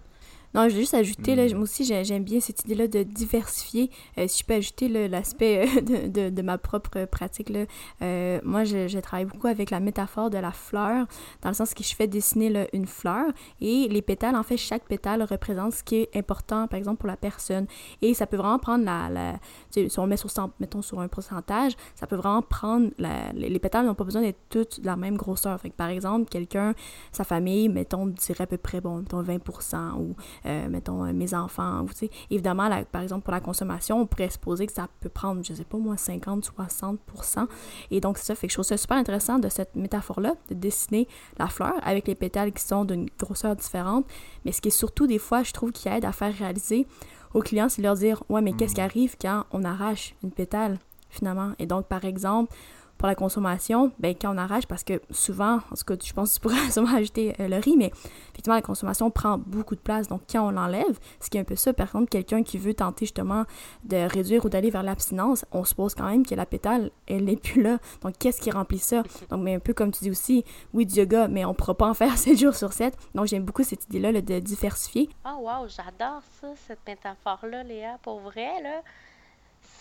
[0.56, 1.54] Non, je vais juste ajouter, là, Mm.
[1.54, 3.92] moi aussi, j'ai- j'aime bien cette idée-là de diversifier.
[4.18, 7.66] Euh, si je peux ajouter l'aspect euh, de, de, de ma propre pratique, là,
[8.02, 11.06] euh, moi, je, je travaille beaucoup avec la métaphore de la fleur,
[11.44, 13.26] dans le sens que je fais dessiner là, une fleur
[13.62, 17.08] et les pétales, en fait, chaque pétale représente ce qui est important, par exemple, pour
[17.08, 17.68] la personne.
[18.02, 19.40] Et ça peut vraiment prendre la...
[19.70, 20.30] si on met sur,
[20.60, 22.90] mettons, sur un pourcentage, ça peut vraiment prendre...
[22.98, 25.60] La, les pétales n'ont pas besoin d'être toutes de la même grosseur.
[25.62, 26.74] Fait que, par exemple, quelqu'un,
[27.12, 30.16] sa famille, mettons, dirait à peu près, bon, mettons 20% ou
[30.46, 31.88] euh, mettons, euh, mes enfants, ou.
[32.30, 35.54] Évidemment, la- par exemple, pour la consommation, on pourrait supposer que ça peut prendre, je
[35.54, 37.48] sais pas moi, 50, 60%
[37.92, 38.36] Et donc, c'est ça.
[38.36, 42.08] Fait que je trouve ça super intéressant de cette métaphore-là, de dessiner la fleur avec
[42.08, 44.06] les pétales qui sont d'une grosseur différente.
[44.46, 46.88] Mais ce qui est surtout, des fois, je trouve, qui aide à faire réaliser
[47.34, 50.32] aux clients, c'est de leur dire, ouais, mais qu'est-ce qui arrive quand on arrache une
[50.32, 50.80] pétale,
[51.10, 51.52] finalement?
[51.60, 52.54] Et donc, par exemple,
[53.00, 56.30] pour la consommation, ben, quand on arrache, parce que souvent, en tout cas, je pense
[56.30, 57.92] que tu pourrais sûrement ajouter euh, le riz, mais
[58.34, 60.10] effectivement, la consommation prend beaucoup de place.
[60.10, 62.74] Donc, quand on l'enlève, ce qui est un peu ça, par contre, quelqu'un qui veut
[62.74, 63.46] tenter justement
[63.86, 67.38] de réduire ou d'aller vers l'abstinence, on suppose quand même que la pétale, elle n'est
[67.38, 67.78] plus là.
[68.02, 69.04] Donc, qu'est-ce qui remplit ça?
[69.30, 70.44] Donc, mais un peu comme tu dis aussi,
[70.74, 72.98] oui, du yoga, mais on ne pourra pas en faire 7 jours sur 7.
[73.16, 75.08] Donc, j'aime beaucoup cette idée-là là, de diversifier.
[75.26, 77.98] Oh wow, j'adore ça, cette métaphore-là, Léa.
[78.04, 78.82] Pour vrai, là,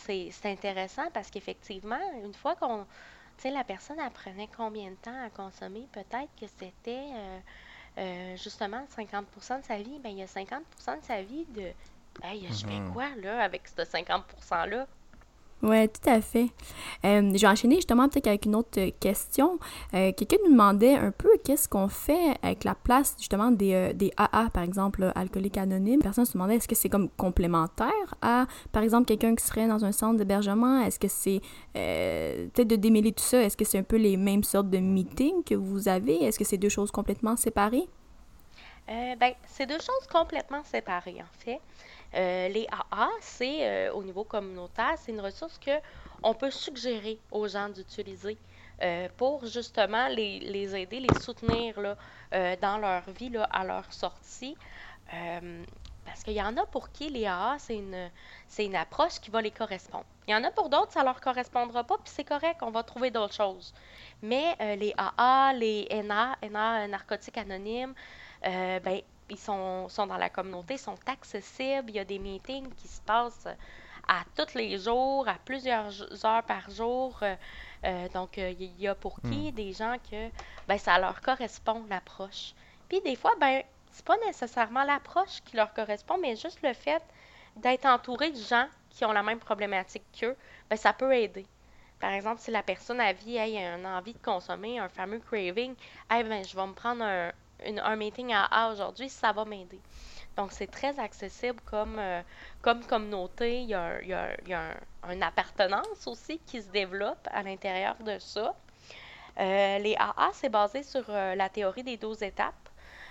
[0.08, 2.84] c'est intéressant parce qu'effectivement, une fois qu'on...
[3.36, 7.40] Tu sais, la personne apprenait combien de temps à consommer, peut-être que c'était euh,
[7.98, 9.98] euh, justement 50% de sa vie.
[10.00, 11.72] Ben, il y a 50% de sa vie de...
[12.22, 14.88] Hey, je fais quoi, là, avec ce 50%-là?
[15.60, 16.46] Ouais, tout à fait.
[17.04, 19.58] Euh, je vais enchaîner justement peut-être avec une autre question.
[19.92, 23.92] Euh, Quelqu'un nous demandait un peu qu'est-ce qu'on fait avec la place justement des, euh,
[23.92, 26.00] des AA, par exemple, là, alcooliques anonymes.
[26.00, 29.84] Personne se demandait est-ce que c'est comme complémentaire à, par exemple, quelqu'un qui serait dans
[29.84, 30.80] un centre d'hébergement?
[30.82, 31.40] Est-ce que c'est
[31.72, 33.42] peut-être de démêler tout ça?
[33.42, 36.22] Est-ce que c'est un peu les mêmes sortes de meetings que vous avez?
[36.22, 37.88] Est-ce que c'est deux choses complètement séparées?
[38.86, 41.60] Ben, c'est deux choses complètement séparées, en fait.
[42.14, 45.78] Euh, les AA, c'est euh, au niveau communautaire, c'est une ressource que
[46.22, 48.38] on peut suggérer aux gens d'utiliser
[48.82, 51.74] euh, pour justement les, aider, les soutenir
[52.32, 54.56] dans leur vie à leur sortie.
[56.04, 58.10] Parce qu'il y en a pour qui les AA, c'est une,
[58.48, 60.06] c'est une approche qui va les correspondre.
[60.26, 62.82] Il y en a pour d'autres, ça leur correspondra pas, puis c'est correct, on va
[62.82, 63.74] trouver d'autres choses.
[64.22, 67.94] Mais les AA, les NA, NA, narcotiques anonymes,
[68.42, 71.90] ben, ils sont, sont dans la communauté, sont accessibles.
[71.90, 73.48] Il y a des meetings qui se passent
[74.08, 77.18] à tous les jours, à plusieurs heures par jour.
[77.22, 77.36] Euh,
[77.84, 80.30] euh, donc, euh, il y a pour qui des gens que
[80.66, 82.54] ben, ça leur correspond, l'approche.
[82.88, 83.62] Puis des fois, ben,
[83.92, 87.02] c'est pas nécessairement l'approche qui leur correspond, mais juste le fait
[87.56, 90.36] d'être entouré de gens qui ont la même problématique qu'eux,
[90.70, 91.46] ben, ça peut aider.
[92.00, 95.18] Par exemple, si la personne a vie, hey, a une envie de consommer, un fameux
[95.18, 95.74] craving,
[96.08, 97.32] hey, ben, je vais me prendre un,
[97.66, 99.80] une- un meeting à A aujourd'hui, ça va m'aider.
[100.36, 102.22] Donc, c'est très accessible comme, euh,
[102.62, 103.62] comme communauté.
[103.62, 104.14] Il y a, il y
[104.54, 104.70] a
[105.04, 108.56] un- une appartenance aussi qui se développe à l'intérieur de ça.
[109.40, 112.67] Euh, les AA, c'est basé sur euh, la théorie des 12 étapes.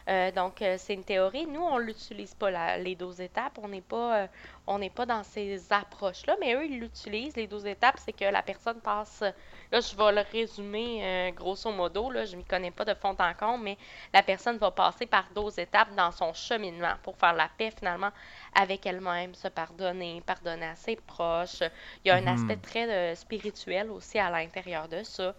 [0.08, 1.46] Euh, donc, euh, c'est une théorie.
[1.48, 3.60] Nous, on l'utilise pas, la- les 12 étapes.
[3.62, 4.28] On n'est pas, euh,
[4.66, 7.36] on n'est pas dans ces approches-là, mais eux, ils l'utilisent.
[7.36, 9.22] Les 12 étapes, c'est que la personne passe.
[9.72, 12.10] Là, je vais le résumer grosso modo.
[12.10, 13.78] Là, je ne m'y connais pas de fond en comble, mais
[14.14, 18.12] la personne va passer par 12 étapes dans son cheminement pour faire la paix finalement
[18.54, 21.62] avec elle-même, se pardonner, pardonner à ses proches.
[22.06, 22.28] Il y a un Mhm.
[22.28, 25.36] aspect très spirituel aussi à l'intérieur de ça,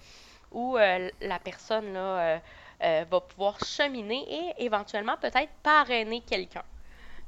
[0.50, 2.40] où la personne là,
[2.82, 6.64] euh, va pouvoir cheminer et éventuellement peut-être parrainer quelqu'un.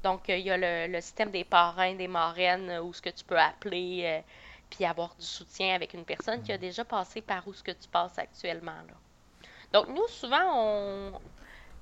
[0.02, 3.02] Donc, euh, il y a le, le système des parrains, des marraines, euh, où ce
[3.02, 4.22] que tu peux appeler,
[4.70, 7.72] puis avoir du soutien avec une personne qui a déjà passé par où ce que
[7.72, 8.72] tu passes actuellement.
[8.88, 8.94] Là.
[9.72, 11.20] Donc, nous, souvent, on...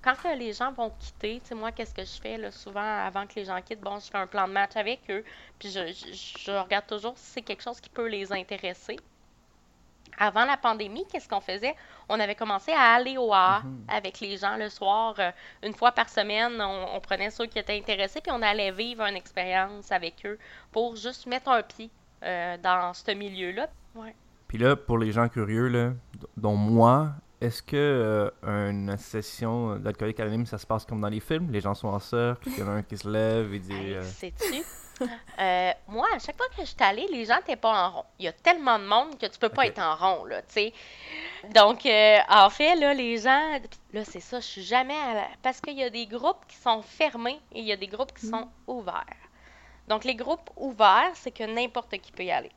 [0.03, 3.27] quand les gens vont quitter, tu sais, moi, qu'est-ce que je fais là, souvent avant
[3.27, 3.81] que les gens quittent?
[3.81, 5.25] Bon, je fais un plan de match avec eux,
[5.59, 9.05] puis je, je- je regarde toujours si c'est quelque chose qui peut les intéresser.
[10.19, 11.75] Avant la pandémie, qu'est-ce qu'on faisait?
[12.09, 15.15] On avait commencé à aller au AA avec les gens le soir.
[15.19, 15.31] euh,
[15.63, 19.03] une fois par semaine, on, on prenait ceux qui étaient intéressés, puis on allait vivre
[19.03, 20.39] une expérience avec eux
[20.73, 21.91] pour juste mettre un pied
[22.23, 23.69] euh, dans ce milieu-là.
[23.95, 24.15] Ouais.
[24.47, 25.93] Puis là, pour les gens curieux, là,
[26.37, 31.21] dont moi, est-ce que euh, une session d'alcoolique anonyme, ça se passe comme dans les
[31.21, 31.51] films?
[31.51, 33.73] Les gens sont en cercle, il y en a un qui se lève et dit...
[33.73, 34.03] Hey, euh?
[35.39, 38.05] Euh, moi, à chaque fois que je suis allée, les gens n'étaient pas en rond.
[38.19, 40.49] Il y a tellement de monde que tu peux pas être en rond, là, tu
[40.55, 40.73] sais.
[41.55, 43.61] Donc, euh, en fait, là, les gens...
[43.93, 46.57] Là, c'est ça, je suis jamais à la- Parce qu'il y a des groupes qui
[46.57, 49.05] sont fermés et il y a des groupes qui sont ouverts.
[49.87, 52.51] Donc, les groupes ouverts, c'est que n'importe qui peut y aller.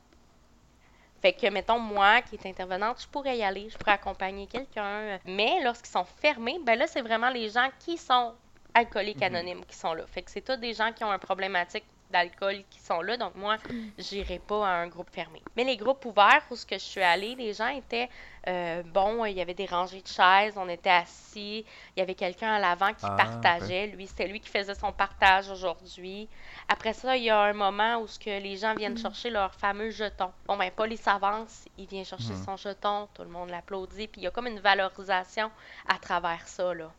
[1.20, 5.20] Fait que, mettons, moi, qui est intervenante, je pourrais y aller, je pourrais accompagner quelqu'un.
[5.24, 8.34] Mais lorsqu'ils sont fermés, ben là, c'est vraiment les gens qui sont
[8.74, 9.22] alcooliques Mhm.
[9.36, 10.04] anonymes qui sont là.
[10.08, 13.16] Fait que c'est tous des gens qui ont une problématique d'alcool qui sont là.
[13.16, 13.56] Donc, moi,
[13.98, 15.42] j'irai pas à un groupe fermé.
[15.56, 18.08] Mais les groupes ouverts où ce que je suis allée, les gens étaient,
[18.48, 21.64] euh, bon, il y avait des rangées de chaises, on était assis,
[21.96, 23.88] il y avait quelqu'un à l'avant qui Ah, partageait.
[23.88, 26.28] Lui, c'était lui qui faisait son partage aujourd'hui.
[26.68, 29.54] Après ça, il y a un moment où ce que les gens viennent chercher leur
[29.54, 30.30] fameux jeton.
[30.46, 32.44] Bon, ben, Paul, il s'avance, il vient chercher Mhm.
[32.44, 35.50] son jeton, tout le monde l'applaudit, puis il y a comme une valorisation
[35.88, 36.90] à travers ça, là.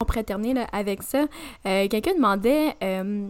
[0.00, 1.24] On pourrait terminer là, avec ça.
[1.66, 3.28] Euh, Quelqu'un demandait euh,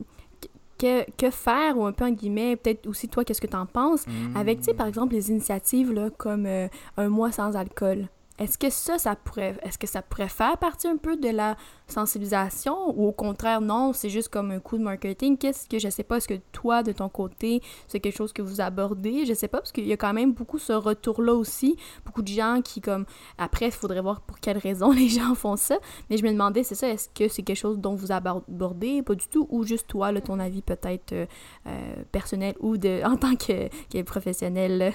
[0.78, 3.66] que, que faire, ou un peu en guillemets, peut-être aussi toi, qu'est-ce que tu en
[3.66, 4.04] penses,
[4.34, 8.08] avec, tu sais, par exemple, les initiatives là, comme euh, un mois sans alcool?
[8.38, 11.56] Est-ce que ça, ça pourrait, est-ce que ça pourrait faire partie un peu de la
[11.88, 15.36] sensibilisation ou au contraire, non, c'est juste comme un coup de marketing?
[15.36, 18.42] Qu'est-ce que, je sais pas, est-ce que toi, de ton côté, c'est quelque chose que
[18.42, 19.26] vous abordez?
[19.26, 21.76] Je sais pas, parce qu'il y a quand même beaucoup ce retour-là aussi.
[22.04, 23.06] Beaucoup de gens qui, comme,
[23.38, 25.78] après, il faudrait voir pour quelles raisons les gens font ça.
[26.08, 29.02] Mais je me demandais, c'est ça, est-ce que c'est quelque chose dont vous abordez?
[29.02, 31.26] Pas du tout, ou juste toi, ton avis peut-être euh,
[31.66, 34.94] euh, personnel ou de, en tant que, que professionnel?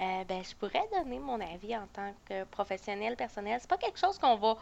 [0.00, 3.58] Euh, ben, je pourrais donner mon avis en tant que professionnel personnel.
[3.60, 4.56] C'est pas quelque chose qu'on va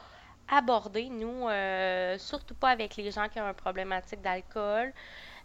[0.49, 4.93] aborder, nous, euh, surtout pas avec les gens qui ont une problématique d'alcool.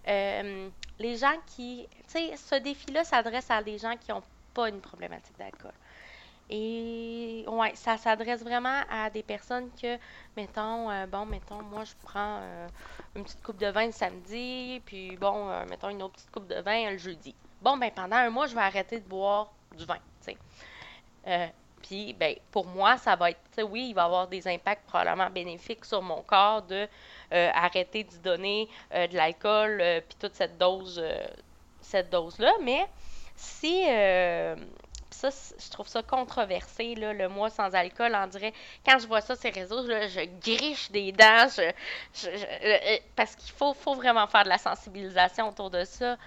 [0.07, 0.69] Euh,
[0.99, 1.87] les gens qui.
[2.07, 4.23] Tu sais, ce défi-là s'adresse à des gens qui n'ont
[4.53, 5.73] pas une problématique d'alcool.
[6.51, 9.97] Et ouais, ça s'adresse vraiment à des personnes que,
[10.35, 12.41] mettons, bon, mettons, moi je prends
[13.15, 16.59] une petite coupe de vin le samedi, puis bon, mettons une autre petite coupe de
[16.61, 17.35] vin le jeudi.
[17.61, 19.97] Bon, ben pendant un mois, je vais arrêter de boire du vin.
[21.27, 21.47] Euh,
[21.81, 25.85] puis, ben, pour moi, ça va être, oui, il va avoir des impacts probablement bénéfiques
[25.85, 26.87] sur mon corps de
[27.33, 31.03] euh, arrêter d'y donner euh, de l'alcool, euh, puis toute cette dose,
[31.81, 32.51] cette dose-là.
[32.61, 32.85] Mais
[33.35, 33.85] si,
[35.09, 38.15] ça, je trouve ça controversé, là, le mois sans alcool.
[38.15, 38.53] On dirait,
[38.85, 43.95] quand je vois ça les réseaux, je griche des dents, je, parce qu'il faut, faut
[43.95, 46.17] vraiment faire de la sensibilisation autour de ça.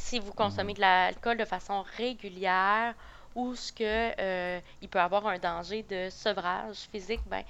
[0.00, 2.94] Si vous consommez de l'alcool de façon régulière
[3.36, 3.84] ou ce que
[4.18, 7.44] euh, il peut avoir un danger de sevrage physique, ben,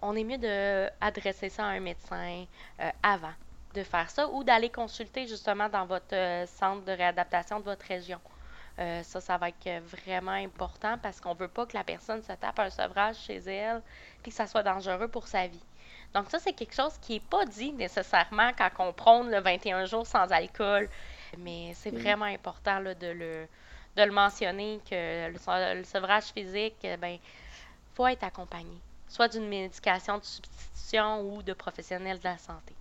[0.00, 2.46] on est mieux de adresser ça à un médecin
[2.80, 3.34] euh, avant
[3.74, 7.84] de faire ça ou d'aller consulter justement dans votre euh, centre de réadaptation de votre
[7.86, 8.20] région.
[8.78, 12.32] Euh, ça, ça va être vraiment important parce qu'on veut pas que la personne se
[12.32, 13.82] tape un sevrage chez elle
[14.22, 15.62] puis que ça soit dangereux pour sa vie.
[16.14, 19.84] Donc ça, c'est quelque chose qui n'est pas dit nécessairement quand on prône le 21
[19.84, 20.88] jours sans alcool.
[21.38, 23.46] Mais c'est vraiment important là, de, le,
[23.96, 27.16] de le mentionner que le, se- le sevrage physique, eh ben,
[27.94, 28.78] faut être accompagné,
[29.08, 32.74] soit d'une médication de substitution ou de professionnels de la santé.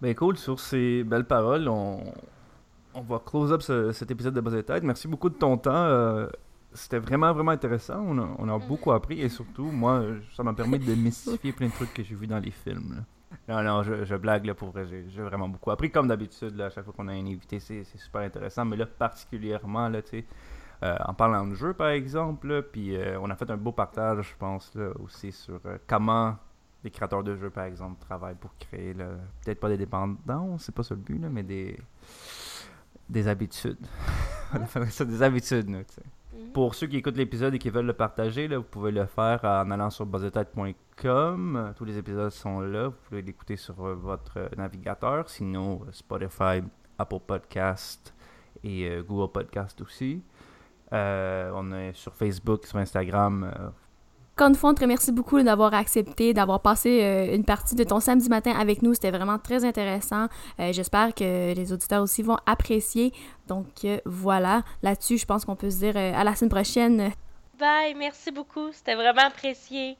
[0.00, 2.12] Ben cool, sur ces belles paroles, on,
[2.94, 4.82] on va close up ce- cet épisode de Buzz et Tête.
[4.82, 5.72] Merci beaucoup de ton temps.
[5.74, 6.28] euh,
[6.74, 8.00] C'était vraiment, vraiment intéressant.
[8.06, 10.02] On a, on a beaucoup appris et surtout, moi,
[10.36, 12.96] ça m'a permis de démystifier plein de trucs que j'ai vus dans les films.
[12.96, 13.02] là.
[13.48, 14.86] Non, non, je, je blague là pour vrai.
[14.86, 15.90] J'ai vraiment beaucoup appris.
[15.90, 18.64] Comme d'habitude, à chaque fois qu'on a un invité, c'est super intéressant.
[18.64, 20.24] Mais là, particulièrement, là, tu sais,
[20.82, 24.30] euh, en parlant de jeu, par exemple, puis euh, on a fait un beau partage,
[24.30, 26.36] je pense, là, aussi sur euh, comment
[26.82, 30.82] les créateurs de jeux, par exemple, travaillent pour créer, peut-être pas des dépendances, c'est pas
[30.82, 31.80] ça le but, là, mais des,
[33.08, 33.78] des habitudes.
[34.52, 36.02] on appellerait ça des habitudes, tu sais.
[36.54, 39.72] Pour ceux qui écoutent l'épisode et qui veulent le partager, vous pouvez le faire en
[39.72, 41.74] allant sur buzzetête.com.
[41.76, 42.86] Tous les épisodes sont là.
[42.86, 45.28] Vous pouvez l'écouter sur euh, votre navigateur.
[45.28, 46.62] Sinon, euh, Spotify,
[46.96, 48.14] Apple Podcast
[48.62, 50.22] et euh, Google Podcast aussi.
[50.92, 53.72] On est sur Facebook, sur Instagram.
[54.36, 58.50] Encore une remercie beaucoup d'avoir accepté, d'avoir passé euh, une partie de ton samedi matin
[58.58, 58.92] avec nous.
[58.92, 60.26] C'était vraiment très intéressant.
[60.58, 63.12] Euh, J'espère que les auditeurs aussi vont apprécier.
[63.46, 67.12] Donc euh, voilà, là-dessus, je pense qu'on peut se dire à la semaine prochaine.
[67.60, 69.96] Bye, merci beaucoup, c'était vraiment apprécié.